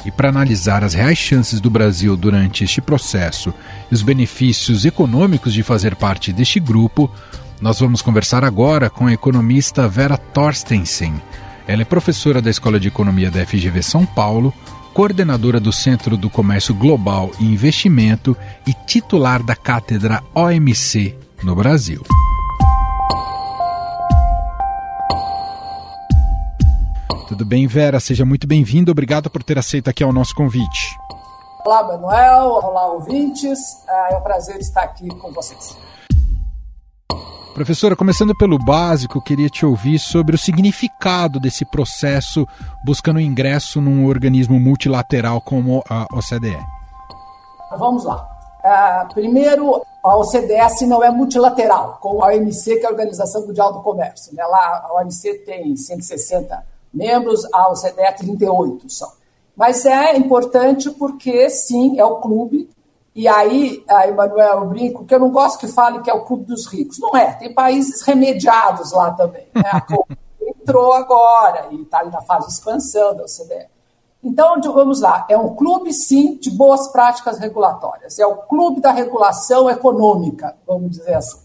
E 0.04 0.10
para 0.10 0.28
analisar 0.28 0.84
as 0.84 0.92
reais 0.92 1.16
chances 1.16 1.58
do 1.58 1.70
Brasil 1.70 2.18
durante 2.18 2.64
este 2.64 2.82
processo 2.82 3.54
e 3.90 3.94
os 3.94 4.02
benefícios 4.02 4.84
econômicos 4.84 5.54
de 5.54 5.62
fazer 5.62 5.96
parte 5.96 6.34
deste 6.34 6.60
grupo, 6.60 7.10
nós 7.62 7.80
vamos 7.80 8.02
conversar 8.02 8.44
agora 8.44 8.90
com 8.90 9.06
a 9.06 9.12
economista 9.14 9.88
Vera 9.88 10.18
Torstensen 10.18 11.14
ela 11.66 11.82
é 11.82 11.84
professora 11.84 12.42
da 12.42 12.50
Escola 12.50 12.78
de 12.78 12.88
Economia 12.88 13.30
da 13.30 13.44
FGV 13.44 13.82
São 13.82 14.04
Paulo, 14.04 14.52
coordenadora 14.92 15.58
do 15.58 15.72
Centro 15.72 16.16
do 16.16 16.28
Comércio 16.28 16.74
Global 16.74 17.30
e 17.40 17.44
Investimento 17.44 18.36
e 18.66 18.72
titular 18.72 19.42
da 19.42 19.56
cátedra 19.56 20.22
OMC 20.34 21.16
no 21.42 21.54
Brasil. 21.54 22.02
Tudo 27.26 27.44
bem, 27.44 27.66
Vera? 27.66 27.98
Seja 27.98 28.24
muito 28.24 28.46
bem-vindo. 28.46 28.92
Obrigado 28.92 29.30
por 29.30 29.42
ter 29.42 29.58
aceito 29.58 29.88
aqui 29.88 30.04
ao 30.04 30.12
nosso 30.12 30.34
convite. 30.34 30.96
Olá, 31.64 31.82
Manuel. 31.82 32.60
Olá, 32.62 32.86
ouvintes. 32.92 33.58
Ah, 33.88 34.08
é 34.12 34.16
um 34.16 34.20
prazer 34.20 34.58
estar 34.60 34.82
aqui 34.82 35.08
com 35.08 35.32
vocês. 35.32 35.76
Professora, 37.54 37.94
começando 37.94 38.34
pelo 38.34 38.58
básico, 38.58 39.22
queria 39.22 39.48
te 39.48 39.64
ouvir 39.64 40.00
sobre 40.00 40.34
o 40.34 40.38
significado 40.38 41.38
desse 41.38 41.64
processo 41.64 42.48
buscando 42.84 43.20
ingresso 43.20 43.80
num 43.80 44.06
organismo 44.06 44.58
multilateral 44.58 45.40
como 45.40 45.80
a 45.88 46.04
OCDE. 46.12 46.58
Vamos 47.78 48.02
lá. 48.02 48.28
Uh, 48.58 49.14
primeiro, 49.14 49.80
a 50.02 50.16
OCDE 50.16 50.84
não 50.88 51.04
é 51.04 51.12
multilateral, 51.12 51.98
como 52.00 52.24
a 52.24 52.34
OMC, 52.34 52.80
que 52.80 52.86
é 52.86 52.88
a 52.88 52.90
Organização 52.90 53.46
Mundial 53.46 53.72
do 53.72 53.82
Comércio. 53.82 54.34
Né? 54.34 54.44
Lá, 54.44 54.88
a 54.88 55.00
OMC 55.00 55.34
tem 55.46 55.76
160 55.76 56.60
membros, 56.92 57.46
a 57.52 57.70
OCDE 57.70 58.16
38 58.18 58.90
são. 58.90 59.12
Mas 59.56 59.86
é 59.86 60.16
importante 60.16 60.90
porque, 60.90 61.48
sim, 61.48 62.00
é 62.00 62.04
o 62.04 62.16
clube 62.16 62.68
e 63.14 63.28
aí, 63.28 63.84
a 63.88 64.08
Emanuel, 64.08 64.60
eu 64.60 64.66
brinco 64.66 65.04
que 65.04 65.14
eu 65.14 65.20
não 65.20 65.30
gosto 65.30 65.60
que 65.60 65.68
fale 65.68 66.00
que 66.00 66.10
é 66.10 66.14
o 66.14 66.24
clube 66.24 66.44
dos 66.44 66.66
ricos. 66.66 66.98
Não 66.98 67.16
é, 67.16 67.32
tem 67.32 67.54
países 67.54 68.02
remediados 68.02 68.92
lá 68.92 69.12
também. 69.12 69.46
Né? 69.54 69.62
A 69.64 69.86
entrou 70.42 70.92
agora 70.94 71.68
e 71.70 71.82
está 71.82 72.04
na 72.04 72.20
fase 72.22 72.48
de 72.48 72.52
expansão 72.54 73.14
da 73.14 73.22
OCDE. 73.22 73.68
Então, 74.22 74.58
vamos 74.72 75.02
lá, 75.02 75.26
é 75.28 75.36
um 75.36 75.54
clube, 75.54 75.92
sim, 75.92 76.36
de 76.36 76.50
boas 76.50 76.88
práticas 76.88 77.38
regulatórias. 77.38 78.18
É 78.18 78.26
o 78.26 78.36
clube 78.36 78.80
da 78.80 78.90
regulação 78.90 79.68
econômica, 79.68 80.56
vamos 80.66 80.90
dizer 80.90 81.14
assim. 81.14 81.44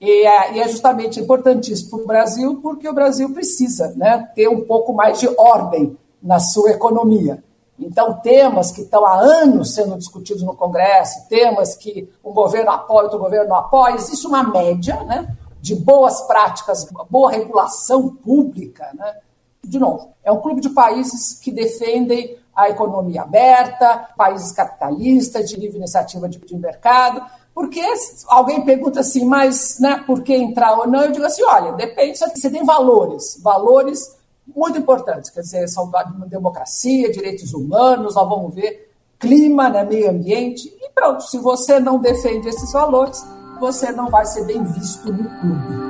E 0.00 0.26
é, 0.26 0.54
e 0.54 0.60
é 0.60 0.68
justamente 0.68 1.20
importantíssimo 1.20 1.90
para 1.90 2.04
o 2.04 2.06
Brasil, 2.06 2.60
porque 2.60 2.88
o 2.88 2.92
Brasil 2.92 3.32
precisa 3.32 3.94
né, 3.96 4.28
ter 4.34 4.48
um 4.48 4.62
pouco 4.62 4.92
mais 4.92 5.20
de 5.20 5.28
ordem 5.38 5.96
na 6.20 6.40
sua 6.40 6.70
economia. 6.70 7.42
Então, 7.78 8.14
temas 8.14 8.72
que 8.72 8.82
estão 8.82 9.06
há 9.06 9.20
anos 9.20 9.74
sendo 9.74 9.96
discutidos 9.96 10.42
no 10.42 10.54
Congresso, 10.54 11.28
temas 11.28 11.76
que 11.76 12.10
um 12.24 12.32
governo 12.32 12.70
apoia, 12.70 13.04
outro 13.04 13.18
governo 13.18 13.48
não 13.48 13.56
apoia, 13.56 13.94
existe 13.94 14.26
uma 14.26 14.42
média 14.42 15.02
né, 15.04 15.36
de 15.60 15.76
boas 15.76 16.22
práticas, 16.22 16.88
boa 17.08 17.30
regulação 17.30 18.08
pública. 18.08 18.90
Né? 18.94 19.16
De 19.62 19.78
novo, 19.78 20.10
é 20.24 20.32
um 20.32 20.40
clube 20.40 20.60
de 20.60 20.70
países 20.70 21.38
que 21.38 21.52
defendem 21.52 22.36
a 22.54 22.68
economia 22.68 23.22
aberta, 23.22 24.08
países 24.16 24.50
capitalistas, 24.50 25.48
de 25.48 25.56
livre 25.56 25.78
iniciativa 25.78 26.28
de, 26.28 26.38
de 26.38 26.56
mercado. 26.56 27.24
Porque 27.54 27.82
alguém 28.26 28.64
pergunta 28.64 29.00
assim, 29.00 29.24
mas 29.24 29.78
né, 29.78 30.02
por 30.04 30.22
que 30.22 30.34
entrar 30.34 30.78
ou 30.78 30.86
não? 30.86 31.02
Eu 31.02 31.12
digo 31.12 31.24
assim: 31.24 31.42
olha, 31.44 31.72
depende, 31.72 32.18
você 32.18 32.50
tem 32.50 32.64
valores, 32.64 33.40
valores 33.42 34.17
muito 34.58 34.78
importantes, 34.78 35.30
quer 35.30 35.40
dizer, 35.40 35.68
são 35.68 35.90
democracia, 36.26 37.12
direitos 37.12 37.54
humanos, 37.54 38.16
nós 38.16 38.28
vamos 38.28 38.54
ver 38.54 38.90
clima, 39.18 39.68
né, 39.68 39.84
meio 39.84 40.10
ambiente, 40.10 40.68
e 40.80 40.90
pronto, 40.94 41.22
se 41.22 41.38
você 41.38 41.80
não 41.80 42.00
defende 42.00 42.48
esses 42.48 42.72
valores, 42.72 43.24
você 43.60 43.90
não 43.90 44.08
vai 44.08 44.24
ser 44.24 44.44
bem 44.44 44.62
visto 44.64 45.12
no 45.12 45.24
clube. 45.40 45.88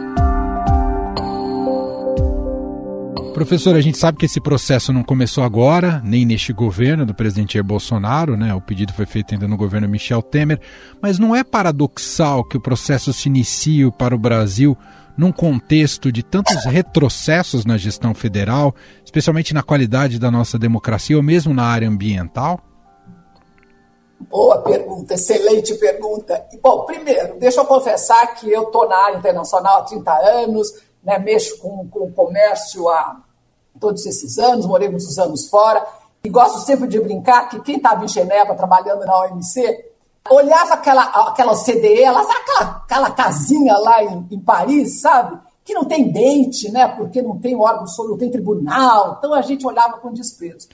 Professor, 3.35 3.77
a 3.77 3.81
gente 3.81 3.97
sabe 3.97 4.19
que 4.19 4.27
esse 4.27 4.41
processo 4.41 4.93
não 4.93 5.05
começou 5.05 5.45
agora, 5.45 6.03
nem 6.05 6.27
neste 6.27 6.53
governo 6.53 7.07
do 7.07 7.15
presidente 7.15 7.55
Jair 7.55 7.65
Bolsonaro, 7.65 8.37
né? 8.37 8.53
O 8.53 8.61
pedido 8.61 8.93
foi 8.93 9.07
feito 9.07 9.33
ainda 9.33 9.47
no 9.47 9.57
governo 9.57 9.89
Michel 9.89 10.21
Temer, 10.21 10.61
mas 11.01 11.21
não 11.21 11.37
é 11.37 11.45
paradoxal 11.45 12.43
que 12.43 12.57
o 12.57 12.61
processo 12.61 13.13
se 13.13 13.29
inicie 13.29 13.89
para 13.93 14.15
o 14.15 14.19
Brasil 14.19 14.77
num 15.19 15.33
contexto 15.33 16.13
de 16.13 16.23
tantos 16.23 16.65
retrocessos 16.65 17.65
na 17.65 17.77
gestão 17.77 18.15
federal, 18.15 18.73
especialmente 19.05 19.53
na 19.53 19.65
qualidade 19.65 20.17
da 20.17 20.31
nossa 20.31 20.57
democracia 20.57 21.17
ou 21.17 21.23
mesmo 21.25 21.53
na 21.53 21.65
área 21.65 21.89
ambiental? 21.89 22.61
Boa 24.21 24.59
pergunta, 24.59 25.15
excelente 25.15 25.75
pergunta. 25.75 26.47
Bom, 26.63 26.85
primeiro, 26.85 27.37
deixa 27.39 27.61
eu 27.61 27.65
confessar 27.65 28.35
que 28.35 28.51
eu 28.51 28.63
estou 28.63 28.89
na 28.89 28.97
área 28.97 29.19
internacional 29.19 29.79
há 29.79 29.83
30 29.83 30.13
anos, 30.13 30.69
né, 31.03 31.19
mexo 31.19 31.59
com, 31.59 31.89
com 31.89 32.05
o 32.05 32.13
comércio 32.13 32.89
há 32.89 33.21
todos 33.81 34.07
esses 34.07 34.39
anos, 34.39 34.67
morei 34.67 34.89
muitos 34.89 35.19
anos 35.19 35.49
fora, 35.49 35.85
e 36.23 36.29
gosto 36.29 36.61
sempre 36.61 36.87
de 36.89 37.01
brincar 37.01 37.49
que 37.49 37.61
quem 37.61 37.77
estava 37.77 38.05
em 38.05 38.09
Genebra 38.09 38.55
trabalhando 38.55 39.05
na 39.05 39.21
OMC 39.25 39.85
olhava 40.31 40.75
aquela, 40.75 41.03
aquela 41.03 41.55
CDE, 41.55 42.03
elas, 42.03 42.27
aquela, 42.29 42.71
aquela 42.85 43.11
casinha 43.11 43.77
lá 43.79 44.03
em, 44.03 44.27
em, 44.31 44.41
Paris, 44.41 45.01
sabe? 45.01 45.39
Que 45.65 45.75
não 45.75 45.85
tem 45.85 46.11
dente, 46.11 46.71
né? 46.71 46.89
Porque 46.89 47.21
não 47.21 47.39
tem 47.39 47.57
órgão, 47.57 47.85
não 48.07 48.19
tem 48.19 48.31
tribunal. 48.31 49.17
Então 49.19 49.35
a 49.35 49.43
gente 49.43 49.67
olhava 49.67 49.99
com 49.99 50.13
desprezo. 50.13 50.69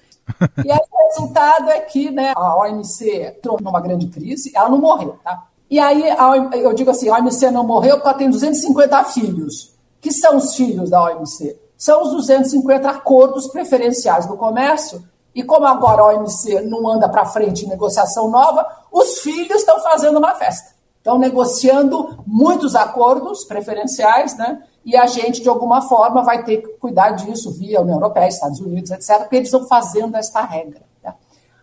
E 0.65 0.71
aí 0.71 0.79
o 0.91 1.09
resultado 1.09 1.71
é 1.71 1.81
que 1.81 2.11
né, 2.11 2.33
a 2.35 2.57
OMC 2.59 3.35
entrou 3.37 3.59
numa 3.61 3.81
grande 3.81 4.07
crise, 4.07 4.53
ela 4.55 4.69
não 4.69 4.79
morreu, 4.79 5.19
tá? 5.23 5.47
E 5.71 5.79
aí 5.79 6.05
eu 6.53 6.73
digo 6.73 6.91
assim, 6.91 7.09
a 7.09 7.19
OMC 7.19 7.51
não 7.51 7.67
morreu 7.67 7.97
porque 7.97 8.09
ela 8.09 8.19
tem 8.19 8.31
250 8.31 9.05
filhos. 9.05 9.75
Que 10.01 10.13
são 10.13 10.37
os 10.37 10.55
filhos 10.55 10.91
da 10.91 11.03
OMC? 11.03 11.59
São 11.77 12.03
os 12.03 12.13
250 12.13 12.89
acordos 12.89 13.49
preferenciais 13.49 14.27
do 14.27 14.37
comércio 14.37 15.03
e 15.35 15.43
como 15.43 15.67
agora 15.67 16.03
a 16.03 16.07
OMC 16.07 16.61
não 16.63 16.89
anda 16.89 17.09
para 17.09 17.27
frente 17.27 17.65
em 17.65 17.69
negociação 17.69 18.31
nova, 18.31 18.67
os 18.93 19.19
filhos 19.19 19.59
estão 19.59 19.81
fazendo 19.81 20.19
uma 20.19 20.35
festa. 20.35 20.75
Estão 20.99 21.19
negociando 21.19 22.23
muitos 22.27 22.75
acordos 22.75 23.45
preferenciais, 23.45 24.37
né? 24.37 24.63
E 24.85 24.97
a 24.97 25.07
gente, 25.07 25.43
de 25.43 25.49
alguma 25.49 25.83
forma, 25.83 26.23
vai 26.23 26.45
ter 26.45 26.59
que 26.59 26.69
cuidar 26.79 27.11
disso 27.11 27.51
via 27.53 27.81
União 27.81 27.97
Europeia, 27.97 28.29
Estados 28.29 28.61
Unidos, 28.61 28.91
etc., 28.91 29.19
porque 29.19 29.37
eles 29.37 29.49
estão 29.49 29.67
fazendo 29.67 30.17
esta 30.17 30.43
regra. 30.43 30.83
Tá? 31.03 31.15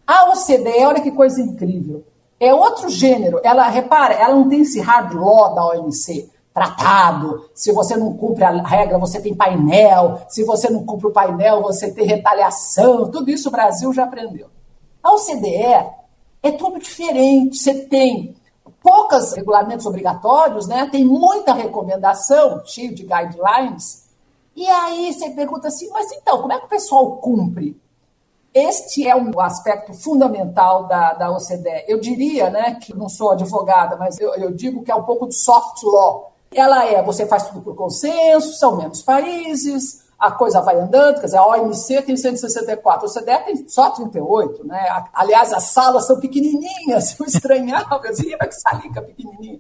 A 0.06 0.30
OCDE, 0.32 0.86
olha 0.86 1.02
que 1.02 1.12
coisa 1.12 1.42
incrível. 1.42 2.04
É 2.40 2.54
outro 2.54 2.90
gênero. 2.90 3.40
Ela, 3.44 3.68
repara, 3.70 4.16
ela 4.16 4.36
não 4.36 4.50
tem 4.50 4.62
esse 4.62 4.80
hard 4.80 5.14
law 5.14 5.54
da 5.54 5.66
OMC, 5.68 6.30
tratado. 6.54 7.50
Se 7.54 7.72
você 7.72 7.96
não 7.96 8.14
cumpre 8.14 8.44
a 8.44 8.62
regra, 8.62 8.98
você 8.98 9.22
tem 9.22 9.34
painel. 9.34 10.22
Se 10.28 10.44
você 10.44 10.70
não 10.70 10.86
cumpre 10.86 11.08
o 11.08 11.12
painel, 11.12 11.62
você 11.62 11.92
tem 11.92 12.06
retaliação. 12.06 13.10
Tudo 13.10 13.30
isso 13.30 13.50
o 13.50 13.52
Brasil 13.52 13.94
já 13.94 14.04
aprendeu. 14.04 14.48
A 15.02 15.14
OCDE 15.14 15.90
é 16.44 16.52
tudo 16.52 16.80
diferente. 16.80 17.58
Você 17.58 17.86
tem 17.86 18.36
poucos 18.82 19.34
regulamentos 19.34 19.86
obrigatórios, 19.86 20.68
né? 20.68 20.90
tem 20.92 21.06
muita 21.06 21.54
recomendação, 21.54 22.62
cheio 22.66 22.94
de 22.94 23.04
guidelines. 23.04 24.10
E 24.56 24.68
aí 24.68 25.14
você 25.14 25.30
pergunta 25.30 25.68
assim, 25.68 25.90
mas 25.92 26.12
então, 26.12 26.42
como 26.42 26.52
é 26.52 26.60
que 26.60 26.66
o 26.66 26.70
pessoal 26.70 27.18
cumpre? 27.18 27.80
Este 28.54 29.08
é 29.08 29.16
um 29.16 29.40
aspecto 29.40 29.94
fundamental 29.94 30.86
da, 30.86 31.14
da 31.14 31.32
OCDE. 31.32 31.86
Eu 31.88 32.02
diria, 32.02 32.50
né, 32.50 32.76
que 32.76 32.94
não 32.94 33.08
sou 33.08 33.32
advogada, 33.32 33.96
mas 33.96 34.20
eu, 34.20 34.34
eu 34.36 34.52
digo 34.52 34.84
que 34.84 34.92
é 34.92 34.96
um 34.96 35.04
pouco 35.04 35.26
de 35.28 35.36
soft 35.36 35.82
law. 35.84 36.31
Ela 36.54 36.86
é, 36.86 37.02
você 37.02 37.26
faz 37.26 37.48
tudo 37.48 37.62
por 37.62 37.76
consenso, 37.76 38.54
são 38.54 38.76
menos 38.76 39.02
países, 39.02 40.04
a 40.20 40.32
coisa 40.32 40.62
vai 40.62 40.80
andando, 40.80 41.16
quer 41.20 41.26
dizer, 41.26 41.38
a 41.38 41.48
OMC 41.48 42.02
tem 42.04 42.16
164, 42.16 43.08
a 43.08 43.10
OCDE 43.10 43.46
tem 43.46 43.68
só 43.68 43.90
38, 43.90 44.68
né? 44.68 45.06
Aliás, 45.14 45.52
as 45.54 45.64
salas 45.64 46.06
são 46.06 46.20
pequenininhas, 46.20 47.18
eu 47.20 47.26
estranhava, 47.26 48.02
eu 48.04 48.12
dizia, 48.12 48.38
que 48.38 48.52
salica 48.52 49.02
pequenininha. 49.02 49.60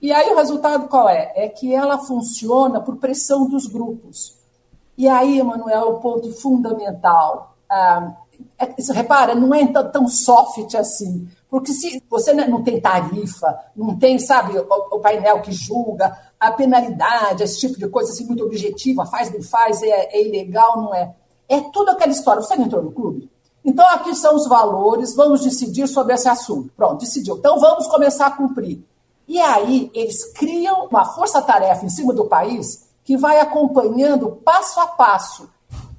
E 0.00 0.12
aí 0.12 0.30
o 0.30 0.36
resultado 0.36 0.88
qual 0.88 1.08
é? 1.08 1.32
É 1.34 1.48
que 1.48 1.74
ela 1.74 1.98
funciona 1.98 2.80
por 2.80 2.96
pressão 2.96 3.48
dos 3.48 3.66
grupos. 3.66 4.36
E 4.96 5.08
aí, 5.08 5.40
Emanuel, 5.40 5.88
o 5.88 6.00
ponto 6.00 6.32
fundamental 6.32 7.56
ah, 7.68 8.14
é, 8.58 8.92
repara, 8.92 9.34
não 9.34 9.54
é 9.54 9.66
tão 9.66 10.06
soft 10.08 10.74
assim. 10.74 11.28
Porque 11.54 11.72
se 11.72 12.02
você 12.10 12.32
não 12.32 12.64
tem 12.64 12.80
tarifa, 12.80 13.56
não 13.76 13.96
tem, 13.96 14.18
sabe, 14.18 14.58
o, 14.58 14.98
painel 14.98 15.40
que 15.40 15.52
julga, 15.52 16.18
a 16.40 16.50
penalidade, 16.50 17.44
esse 17.44 17.60
tipo 17.60 17.78
de 17.78 17.86
coisa 17.86 18.10
assim, 18.10 18.26
muito 18.26 18.42
objetiva, 18.42 19.06
faz, 19.06 19.32
não 19.32 19.40
faz, 19.40 19.80
é, 19.80 20.16
é 20.16 20.26
ilegal, 20.26 20.82
não 20.82 20.92
é. 20.92 21.14
É 21.48 21.60
toda 21.60 21.92
aquela 21.92 22.10
história. 22.10 22.42
Você 22.42 22.56
não 22.56 22.64
entrou 22.64 22.82
no 22.82 22.90
clube? 22.90 23.30
Então, 23.64 23.88
aqui 23.90 24.16
são 24.16 24.34
os 24.34 24.48
valores, 24.48 25.14
vamos 25.14 25.42
decidir 25.42 25.86
sobre 25.86 26.14
esse 26.14 26.28
assunto. 26.28 26.72
Pronto, 26.76 26.98
decidiu. 26.98 27.36
Então, 27.36 27.60
vamos 27.60 27.86
começar 27.86 28.26
a 28.26 28.32
cumprir. 28.32 28.84
E 29.28 29.38
aí, 29.38 29.92
eles 29.94 30.24
criam 30.32 30.88
uma 30.88 31.04
força-tarefa 31.04 31.86
em 31.86 31.88
cima 31.88 32.12
do 32.12 32.24
país 32.24 32.88
que 33.04 33.16
vai 33.16 33.38
acompanhando 33.38 34.40
passo 34.44 34.80
a 34.80 34.88
passo 34.88 35.48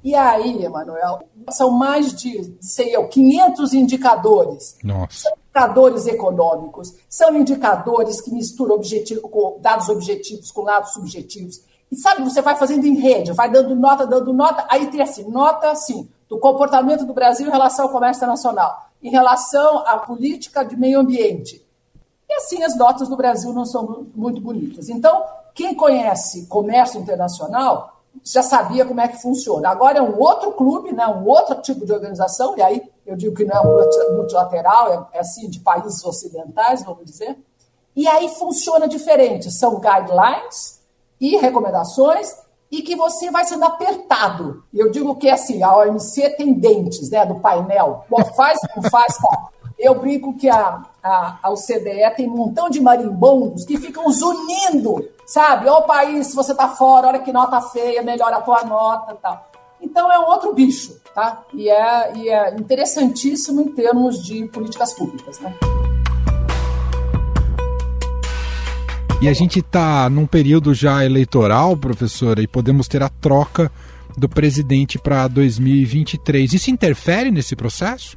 e 0.06 0.14
aí, 0.14 0.64
Emanuel, 0.64 1.18
são 1.50 1.72
mais 1.72 2.14
de, 2.14 2.56
sei 2.60 2.94
eu, 2.94 3.08
500 3.08 3.74
indicadores. 3.74 4.78
Nossa. 4.84 5.22
São 5.22 5.32
indicadores 5.32 6.06
econômicos, 6.06 6.94
são 7.08 7.34
indicadores 7.34 8.20
que 8.20 8.30
misturam 8.30 8.76
objetivo, 8.76 9.58
dados 9.60 9.88
objetivos 9.88 10.52
com 10.52 10.62
dados 10.62 10.92
subjetivos. 10.92 11.60
E 11.90 11.96
sabe, 11.96 12.22
você 12.22 12.40
vai 12.40 12.54
fazendo 12.54 12.86
em 12.86 12.94
rede, 12.94 13.32
vai 13.32 13.50
dando 13.50 13.74
nota, 13.74 14.06
dando 14.06 14.32
nota, 14.32 14.64
aí 14.68 14.86
tem 14.92 15.02
assim, 15.02 15.28
nota 15.28 15.72
assim, 15.72 16.08
do 16.28 16.38
comportamento 16.38 17.04
do 17.04 17.12
Brasil 17.12 17.48
em 17.48 17.50
relação 17.50 17.86
ao 17.86 17.90
comércio 17.90 18.20
internacional, 18.20 18.86
em 19.02 19.10
relação 19.10 19.78
à 19.78 19.98
política 19.98 20.64
de 20.64 20.76
meio 20.76 21.00
ambiente. 21.00 21.66
E 22.30 22.32
assim 22.34 22.62
as 22.62 22.76
notas 22.76 23.08
do 23.08 23.16
Brasil 23.16 23.52
não 23.52 23.66
são 23.66 24.06
muito 24.14 24.40
bonitas. 24.40 24.88
Então, 24.88 25.24
quem 25.52 25.74
conhece 25.74 26.46
comércio 26.46 27.00
internacional 27.00 27.95
já 28.24 28.42
sabia 28.42 28.84
como 28.84 29.00
é 29.00 29.08
que 29.08 29.20
funciona. 29.20 29.68
Agora 29.68 29.98
é 29.98 30.02
um 30.02 30.18
outro 30.18 30.52
clube, 30.52 30.92
né, 30.92 31.06
um 31.06 31.26
outro 31.26 31.60
tipo 31.62 31.84
de 31.84 31.92
organização, 31.92 32.56
e 32.56 32.62
aí 32.62 32.82
eu 33.06 33.16
digo 33.16 33.34
que 33.34 33.44
não 33.44 33.56
é 33.56 34.12
multilateral, 34.12 35.10
é, 35.12 35.18
é 35.18 35.20
assim, 35.20 35.48
de 35.48 35.60
países 35.60 36.04
ocidentais, 36.04 36.84
vamos 36.84 37.04
dizer. 37.04 37.38
E 37.94 38.06
aí 38.06 38.28
funciona 38.28 38.86
diferente. 38.86 39.50
São 39.50 39.80
guidelines 39.80 40.80
e 41.20 41.36
recomendações 41.36 42.34
e 42.70 42.82
que 42.82 42.96
você 42.96 43.30
vai 43.30 43.44
sendo 43.44 43.64
apertado. 43.64 44.64
Eu 44.74 44.90
digo 44.90 45.14
que 45.16 45.30
assim, 45.30 45.62
a 45.62 45.76
OMC 45.78 46.30
tem 46.30 46.52
dentes, 46.52 47.10
né, 47.10 47.24
do 47.24 47.36
painel. 47.36 48.04
Bom, 48.10 48.22
faz, 48.34 48.58
não 48.76 48.82
faz, 48.90 49.16
tá. 49.16 49.48
Eu 49.78 49.98
brinco 49.98 50.34
que 50.36 50.48
a, 50.48 50.82
a, 51.02 51.38
a 51.42 51.50
OCDE 51.50 52.14
tem 52.16 52.28
um 52.28 52.36
montão 52.36 52.68
de 52.68 52.80
marimbondos 52.80 53.64
que 53.64 53.76
ficam 53.76 54.10
zunindo 54.10 55.08
sabe? 55.26 55.68
Ó, 55.68 55.80
o 55.80 55.82
país, 55.82 56.28
se 56.28 56.36
você 56.36 56.54
tá 56.54 56.68
fora, 56.68 57.08
olha 57.08 57.18
que 57.18 57.32
nota 57.32 57.60
feia, 57.60 58.02
melhora 58.02 58.36
a 58.36 58.40
tua 58.40 58.62
nota 58.64 59.12
e 59.12 59.16
tal. 59.16 59.50
Então 59.82 60.10
é 60.10 60.18
um 60.18 60.26
outro 60.26 60.54
bicho, 60.54 60.98
tá? 61.14 61.42
E 61.52 61.68
é, 61.68 62.16
e 62.16 62.28
é 62.28 62.54
interessantíssimo 62.54 63.60
em 63.60 63.68
termos 63.72 64.22
de 64.24 64.46
políticas 64.46 64.94
públicas, 64.94 65.38
né? 65.40 65.54
E 69.20 69.28
a 69.28 69.32
gente 69.32 69.60
está 69.60 70.08
num 70.08 70.26
período 70.26 70.74
já 70.74 71.04
eleitoral, 71.04 71.76
professora, 71.76 72.42
e 72.42 72.46
podemos 72.46 72.86
ter 72.86 73.02
a 73.02 73.08
troca 73.08 73.72
do 74.16 74.28
presidente 74.28 74.98
para 74.98 75.26
2023. 75.26 76.52
Isso 76.52 76.70
interfere 76.70 77.30
nesse 77.30 77.56
processo? 77.56 78.16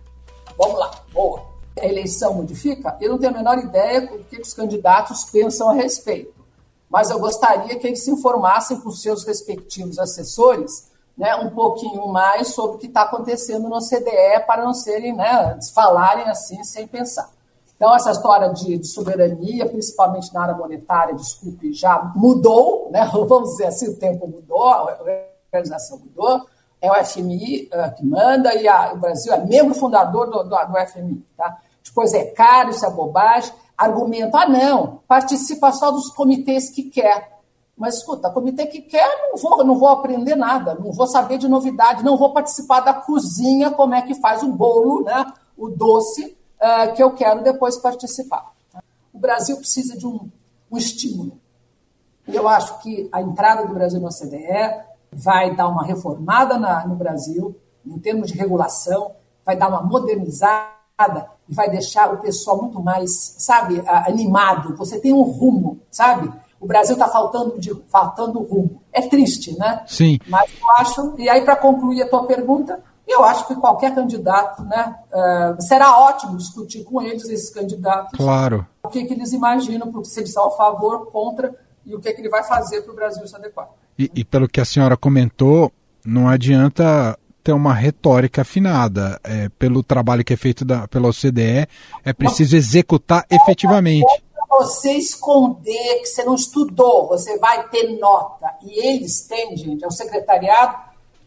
Vamos 0.58 0.78
lá, 0.78 0.92
boa. 1.14 1.50
A 1.80 1.86
eleição 1.86 2.34
modifica? 2.34 2.98
Eu 3.00 3.12
não 3.12 3.18
tenho 3.18 3.34
a 3.34 3.38
menor 3.38 3.58
ideia 3.58 4.02
do 4.02 4.20
que 4.26 4.42
os 4.42 4.54
candidatos 4.54 5.24
pensam 5.26 5.70
a 5.70 5.74
respeito 5.74 6.39
mas 6.90 7.10
eu 7.10 7.20
gostaria 7.20 7.78
que 7.78 7.88
eles 7.88 8.04
se 8.04 8.12
informassem 8.12 8.80
com 8.82 8.90
seus 8.92 9.24
respectivos 9.24 10.00
assessores 10.00 10.90
né, 11.20 11.36
um 11.36 11.50
pouquinho 11.50 12.08
mais 12.08 12.54
sobre 12.54 12.78
o 12.78 12.80
que 12.80 12.88
está 12.88 13.02
acontecendo 13.02 13.68
no 13.68 13.80
CDE 13.80 14.40
para 14.48 14.64
não 14.64 14.74
serem, 14.74 15.14
né, 15.14 15.60
falarem 15.76 16.30
assim 16.30 16.64
sem 16.64 16.88
pensar. 16.88 17.30
Então, 17.76 17.94
essa 17.94 18.12
história 18.12 18.50
de, 18.50 18.78
de, 18.78 18.88
soberania, 18.88 19.66
principalmente 19.66 20.34
na 20.34 20.44
área 20.44 20.56
monetária, 20.56 21.16
desculpe, 21.16 21.74
já 21.74 22.12
mudou, 22.16 22.90
né? 22.92 23.10
vamos 23.28 23.52
dizer 23.52 23.68
assim, 23.68 23.90
o 23.90 23.98
tempo 23.98 24.28
mudou, 24.28 24.68
a 24.68 24.98
organização 25.52 25.98
mudou, 25.98 26.46
é 26.82 26.92
o 26.92 27.06
FMI 27.06 27.70
uh, 27.74 27.96
que 27.96 28.06
manda 28.06 28.54
e 28.56 28.68
a, 28.68 28.94
o 28.94 28.98
Brasil 28.98 29.34
é 29.34 29.38
membro 29.46 29.74
fundador 29.74 30.30
do, 30.30 30.44
do, 30.44 30.50
do 30.50 30.88
FMI. 30.88 31.26
Tá? 31.38 31.58
Depois 31.84 32.14
é 32.14 32.26
caro, 32.26 32.70
isso 32.70 32.86
é 32.86 32.90
bobagem 32.90 33.54
argumento, 33.80 34.36
ah, 34.36 34.48
não, 34.48 35.00
participa 35.08 35.72
só 35.72 35.90
dos 35.90 36.10
comitês 36.10 36.70
que 36.70 36.84
quer. 36.84 37.40
Mas 37.78 37.96
escuta, 37.96 38.30
comitê 38.30 38.66
que 38.66 38.82
quer, 38.82 39.08
não 39.32 39.38
vou, 39.38 39.64
não 39.64 39.80
vou 39.80 39.88
aprender 39.88 40.36
nada, 40.36 40.76
não 40.76 40.92
vou 40.92 41.08
saber 41.08 41.38
de 41.38 41.48
novidade, 41.48 42.04
não 42.04 42.18
vou 42.18 42.34
participar 42.34 42.82
da 42.82 42.94
cozinha, 42.94 43.72
como 43.72 43.96
é 43.96 44.02
que 44.02 44.16
faz 44.16 44.44
o 44.44 44.52
bolo, 44.52 45.06
né, 45.06 45.26
o 45.58 45.70
doce, 45.70 46.38
uh, 46.60 46.94
que 46.94 47.02
eu 47.02 47.12
quero 47.14 47.42
depois 47.42 47.78
participar. 47.78 48.52
O 49.14 49.18
Brasil 49.18 49.56
precisa 49.56 49.98
de 49.98 50.06
um, 50.06 50.30
um 50.70 50.78
estímulo. 50.78 51.40
Eu 52.28 52.50
acho 52.50 52.80
que 52.80 53.08
a 53.14 53.22
entrada 53.22 53.66
do 53.66 53.74
Brasil 53.74 54.02
na 54.02 54.10
OCDE 54.10 54.84
vai 55.10 55.56
dar 55.56 55.70
uma 55.70 55.86
reformada 55.86 56.58
na, 56.58 56.86
no 56.86 56.96
Brasil, 56.96 57.56
em 57.86 57.98
termos 57.98 58.28
de 58.28 58.38
regulação, 58.38 59.14
vai 59.46 59.56
dar 59.56 59.70
uma 59.70 59.82
modernizada 59.82 60.79
e 61.48 61.54
vai 61.54 61.70
deixar 61.70 62.14
o 62.14 62.18
pessoal 62.18 62.62
muito 62.62 62.82
mais, 62.82 63.36
sabe, 63.38 63.82
animado. 63.88 64.76
Você 64.76 65.00
tem 65.00 65.14
um 65.14 65.22
rumo, 65.22 65.80
sabe? 65.90 66.32
O 66.60 66.68
Brasil 66.68 66.94
está 66.94 67.08
faltando 67.08 67.60
de 67.60 67.74
faltando 67.88 68.40
rumo. 68.44 68.82
É 68.92 69.02
triste, 69.02 69.58
né? 69.58 69.84
Sim. 69.88 70.20
Mas 70.28 70.52
eu 70.60 70.68
acho, 70.78 71.16
e 71.18 71.30
aí 71.30 71.42
para 71.44 71.56
concluir 71.56 72.02
a 72.02 72.10
tua 72.10 72.26
pergunta, 72.26 72.84
eu 73.08 73.24
acho 73.24 73.48
que 73.48 73.56
qualquer 73.56 73.96
candidato, 73.96 74.64
né, 74.64 74.96
uh, 75.12 75.62
será 75.62 75.98
ótimo 76.00 76.38
discutir 76.38 76.84
com 76.84 77.02
eles 77.02 77.28
esses 77.30 77.50
candidatos. 77.50 78.18
Claro. 78.18 78.68
O 78.84 78.90
que, 78.90 79.04
que 79.06 79.14
eles 79.14 79.34
imaginam, 79.34 79.92
porque 79.92 80.10
se 80.10 80.20
eles 80.20 80.32
são 80.32 80.48
a 80.48 80.52
favor, 80.52 81.08
contra 81.08 81.56
e 81.86 81.96
o 81.96 82.00
que, 82.00 82.14
que 82.14 82.22
ele 82.22 82.30
vai 82.30 82.44
fazer 82.44 82.82
para 82.82 82.92
o 82.92 82.96
Brasil 82.96 83.26
se 83.26 83.36
adequar. 83.36 83.70
E, 83.98 84.12
e 84.14 84.24
pelo 84.24 84.48
que 84.48 84.62
a 84.62 84.66
senhora 84.66 84.96
comentou, 84.96 85.72
não 86.06 86.28
adianta 86.30 87.18
ter 87.50 87.54
uma 87.54 87.74
retórica 87.74 88.44
afinada. 88.44 89.20
É, 89.24 89.50
pelo 89.58 89.82
trabalho 89.82 90.24
que 90.24 90.34
é 90.34 90.38
feito 90.38 90.64
da, 90.64 90.88
pela 90.88 91.10
OCDE, 91.10 91.68
é 92.06 92.14
preciso 92.14 92.56
executar 92.56 93.26
efetivamente. 93.30 94.06
Você 94.60 94.92
esconder 94.94 96.00
que 96.02 96.06
você 96.06 96.24
não 96.24 96.36
estudou, 96.36 97.08
você 97.08 97.38
vai 97.40 97.68
ter 97.70 97.98
nota. 98.00 98.54
E 98.62 98.88
eles 98.88 99.22
têm, 99.22 99.58
gente, 99.58 99.84
é 99.84 99.88
o 99.88 99.92
secretariado. 99.92 100.78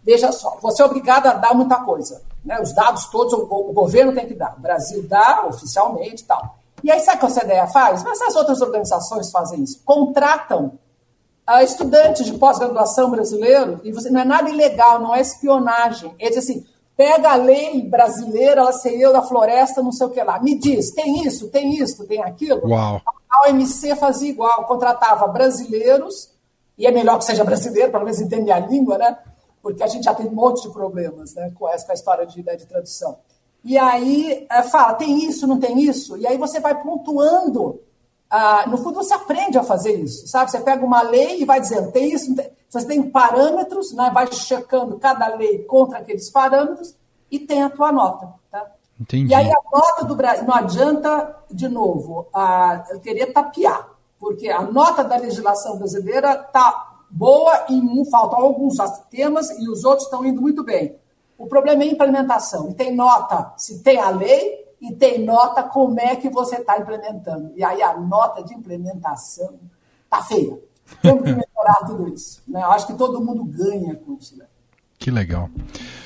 Veja 0.05 0.31
só, 0.31 0.59
você 0.61 0.83
é 0.83 0.85
obrigado 0.85 1.27
a 1.27 1.35
dar 1.35 1.55
muita 1.55 1.77
coisa. 1.77 2.23
Né? 2.45 2.61
Os 2.61 2.73
dados 2.73 3.07
todos, 3.07 3.33
o, 3.33 3.43
o 3.43 3.73
governo 3.73 4.13
tem 4.13 4.27
que 4.27 4.35
dar. 4.35 4.55
O 4.57 4.61
Brasil 4.61 5.05
dá 5.09 5.47
oficialmente 5.49 6.23
e 6.23 6.27
tal. 6.27 6.57
E 6.85 6.91
aí, 6.91 7.01
sabe 7.01 7.17
o 7.17 7.21
que 7.21 7.27
a 7.27 7.29
OCDE 7.29 7.73
faz? 7.73 8.03
Mas 8.03 8.21
as 8.21 8.35
outras 8.35 8.61
organizações 8.61 9.31
fazem 9.31 9.63
isso. 9.63 9.81
Contratam 9.85 10.79
uh, 11.49 11.63
estudantes 11.63 12.27
de 12.27 12.35
pós-graduação 12.35 13.11
brasileiro, 13.11 13.81
e 13.85 13.93
você, 13.93 14.11
não 14.11 14.21
é 14.21 14.25
nada 14.25 14.49
ilegal, 14.49 15.01
não 15.01 15.15
é 15.15 15.21
espionagem. 15.21 16.15
Ele 16.19 16.31
diz 16.31 16.39
assim: 16.39 16.65
pega 16.97 17.33
a 17.33 17.37
lei 17.37 17.83
brasileira, 17.89 18.61
ela 18.61 18.73
saiu 18.73 19.13
da 19.13 19.23
floresta, 19.23 19.83
não 19.83 19.93
sei 19.93 20.07
o 20.07 20.11
que 20.11 20.23
lá. 20.23 20.41
Me 20.41 20.57
diz, 20.57 20.91
tem 20.93 21.25
isso, 21.27 21.49
tem 21.49 21.75
isso, 21.75 22.07
tem 22.07 22.23
aquilo? 22.23 22.69
Uau. 22.69 23.01
A 23.31 23.49
OMC 23.49 23.97
fazia 23.97 24.31
igual, 24.31 24.67
contratava 24.67 25.27
brasileiros, 25.27 26.31
e 26.77 26.87
é 26.87 26.91
melhor 26.91 27.19
que 27.19 27.25
seja 27.25 27.45
brasileiro, 27.45 27.91
pelo 27.91 28.05
menos 28.05 28.21
entender 28.21 28.53
a 28.53 28.59
língua, 28.59 28.99
né? 28.99 29.19
Porque 29.63 29.83
a 29.83 29.87
gente 29.87 30.05
já 30.05 30.15
tem 30.15 30.27
um 30.27 30.35
monte 30.35 30.63
de 30.63 30.71
problemas 30.73 31.35
né, 31.35 31.53
com 31.55 31.69
essa 31.69 31.93
história 31.93 32.27
de, 32.27 32.43
né, 32.43 32.57
de 32.57 32.67
tradução. 32.67 33.19
e 33.65 33.79
aí 33.79 34.47
é, 34.51 34.63
fala, 34.65 34.95
tem 34.95 35.25
isso, 35.25 35.47
não 35.47 35.59
tem 35.59 35.81
isso? 35.81 36.17
E 36.17 36.27
aí 36.27 36.37
você 36.37 36.61
vai 36.61 36.81
pontuando. 36.83 37.81
Ah, 38.35 38.65
no 38.67 38.79
fundo, 38.79 38.95
você 38.95 39.13
aprende 39.13 39.59
a 39.59 39.63
fazer 39.63 39.93
isso, 39.93 40.27
sabe? 40.27 40.51
Você 40.51 40.59
pega 40.61 40.83
uma 40.83 41.03
lei 41.03 41.43
e 41.43 41.45
vai 41.45 41.61
dizendo, 41.61 41.93
tem 41.93 42.15
isso, 42.15 42.35
tem... 42.35 42.51
você 42.67 42.87
tem 42.87 43.03
parâmetros, 43.11 43.93
né? 43.93 44.11
vai 44.11 44.27
checando 44.33 44.99
cada 44.99 45.37
lei 45.37 45.59
contra 45.65 45.99
aqueles 45.99 46.31
parâmetros 46.31 46.97
e 47.31 47.39
tem 47.39 47.63
a 47.63 47.69
tua 47.69 47.93
nota. 47.93 48.33
Tá? 48.51 48.71
Entendi. 48.99 49.31
E 49.31 49.35
aí 49.35 49.51
a 49.53 49.61
nota 49.71 50.07
do 50.07 50.17
Brasil, 50.17 50.47
não 50.47 50.55
adianta, 50.55 51.37
de 51.51 51.69
novo, 51.69 52.27
a, 52.33 52.83
eu 52.89 53.01
queria 53.01 53.31
tapear, 53.31 53.87
porque 54.19 54.49
a 54.49 54.63
nota 54.63 55.05
da 55.05 55.17
legislação 55.19 55.77
brasileira 55.77 56.33
está 56.33 57.03
boa 57.11 57.67
e 57.69 58.11
faltam 58.11 58.41
alguns 58.41 58.79
temas 59.11 59.51
e 59.59 59.69
os 59.69 59.85
outros 59.85 60.05
estão 60.05 60.25
indo 60.25 60.41
muito 60.41 60.65
bem. 60.65 60.97
O 61.37 61.47
problema 61.47 61.83
é 61.83 61.87
a 61.87 61.91
implementação. 61.91 62.71
E 62.71 62.75
tem 62.75 62.97
nota 62.97 63.53
se 63.59 63.83
tem 63.83 64.01
a 64.01 64.09
lei 64.09 64.62
e 64.83 64.93
tem 64.93 65.25
nota 65.25 65.63
como 65.63 66.01
é 66.01 66.17
que 66.17 66.29
você 66.29 66.57
está 66.57 66.77
implementando. 66.77 67.53
E 67.55 67.63
aí 67.63 67.81
a 67.81 67.97
nota 67.97 68.43
de 68.43 68.53
implementação 68.53 69.61
está 70.03 70.21
feia. 70.23 70.59
Temos 71.01 71.23
que 71.23 71.31
melhorar 71.31 71.87
tudo 71.87 72.13
isso. 72.13 72.43
Né? 72.49 72.61
Eu 72.61 72.73
acho 72.73 72.89
que 72.89 72.95
todo 72.95 73.25
mundo 73.25 73.45
ganha 73.45 73.95
com 73.95 74.15
isso. 74.15 74.37
Né? 74.37 74.45
Que 75.03 75.11
legal. 75.11 75.51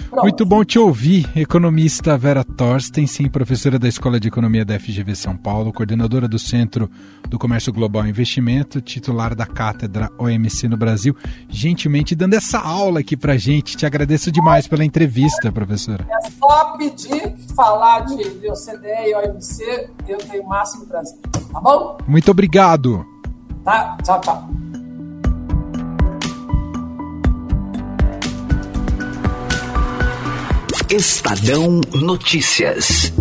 Pronto. 0.09 0.23
Muito 0.23 0.47
bom 0.47 0.65
te 0.65 0.79
ouvir, 0.79 1.31
economista 1.37 2.17
Vera 2.17 2.43
Thorsten, 2.43 3.07
professora 3.29 3.79
da 3.79 3.87
Escola 3.87 4.19
de 4.19 4.29
Economia 4.29 4.65
da 4.65 4.81
FGV 4.81 5.15
São 5.15 5.37
Paulo, 5.37 5.71
coordenadora 5.71 6.27
do 6.27 6.39
Centro 6.39 6.91
do 7.29 7.39
Comércio 7.39 7.71
Global 7.75 8.07
e 8.07 8.09
Investimento, 8.09 8.81
titular 8.81 9.35
da 9.35 9.45
cátedra 9.45 10.11
OMC 10.17 10.67
no 10.67 10.79
Brasil, 10.79 11.15
gentilmente 11.47 12.15
dando 12.15 12.35
essa 12.35 12.59
aula 12.59 13.01
aqui 13.01 13.19
pra 13.19 13.37
gente. 13.37 13.77
Te 13.77 13.85
agradeço 13.85 14.33
demais 14.33 14.67
pela 14.67 14.83
entrevista, 14.83 15.53
professora. 15.53 16.07
É 16.11 16.31
só 16.31 16.79
pedir 16.79 17.37
falar 17.55 18.07
de, 18.07 18.17
de 18.17 18.49
OCDE 18.49 19.11
e 19.11 19.15
OMC, 19.15 19.91
eu 20.09 20.17
tenho 20.17 20.43
o 20.43 20.49
máximo 20.49 20.87
prazer. 20.87 21.19
Tá 21.53 21.61
bom? 21.61 21.99
Muito 22.09 22.31
obrigado. 22.31 23.05
Tá, 23.63 23.99
tchau, 24.03 24.21
tchau. 24.23 24.56
Estadão 30.91 31.81
Notícias. 31.95 33.13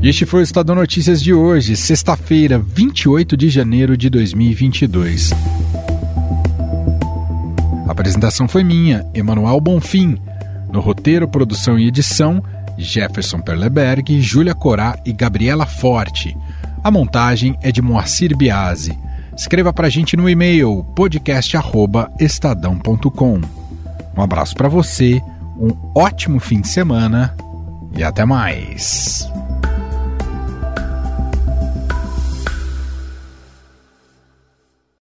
Este 0.00 0.24
foi 0.24 0.42
o 0.42 0.44
Estadão 0.44 0.76
Notícias 0.76 1.20
de 1.20 1.34
hoje, 1.34 1.74
sexta-feira, 1.74 2.56
28 2.56 3.36
de 3.36 3.48
janeiro 3.48 3.96
de 3.96 4.08
2022. 4.08 5.32
A 7.84 7.90
apresentação 7.90 8.46
foi 8.46 8.62
minha, 8.62 9.04
Emanuel 9.12 9.60
Bonfim. 9.60 10.16
No 10.72 10.78
roteiro, 10.78 11.26
produção 11.26 11.76
e 11.76 11.88
edição, 11.88 12.40
Jefferson 12.78 13.40
Perleberg, 13.40 14.22
Júlia 14.22 14.54
Corá 14.54 14.96
e 15.04 15.12
Gabriela 15.12 15.66
Forte. 15.66 16.36
A 16.84 16.92
montagem 16.92 17.58
é 17.60 17.72
de 17.72 17.82
Moacir 17.82 18.36
Biasi. 18.36 18.96
Escreva 19.36 19.72
para 19.72 19.88
a 19.88 19.90
gente 19.90 20.16
no 20.16 20.30
e-mail 20.30 20.84
podcast@estadão.com. 20.94 23.61
Um 24.16 24.22
abraço 24.22 24.54
para 24.54 24.68
você, 24.68 25.22
um 25.58 25.70
ótimo 25.94 26.38
fim 26.40 26.60
de 26.60 26.68
semana 26.68 27.34
e 27.96 28.02
até 28.02 28.24
mais. 28.24 29.30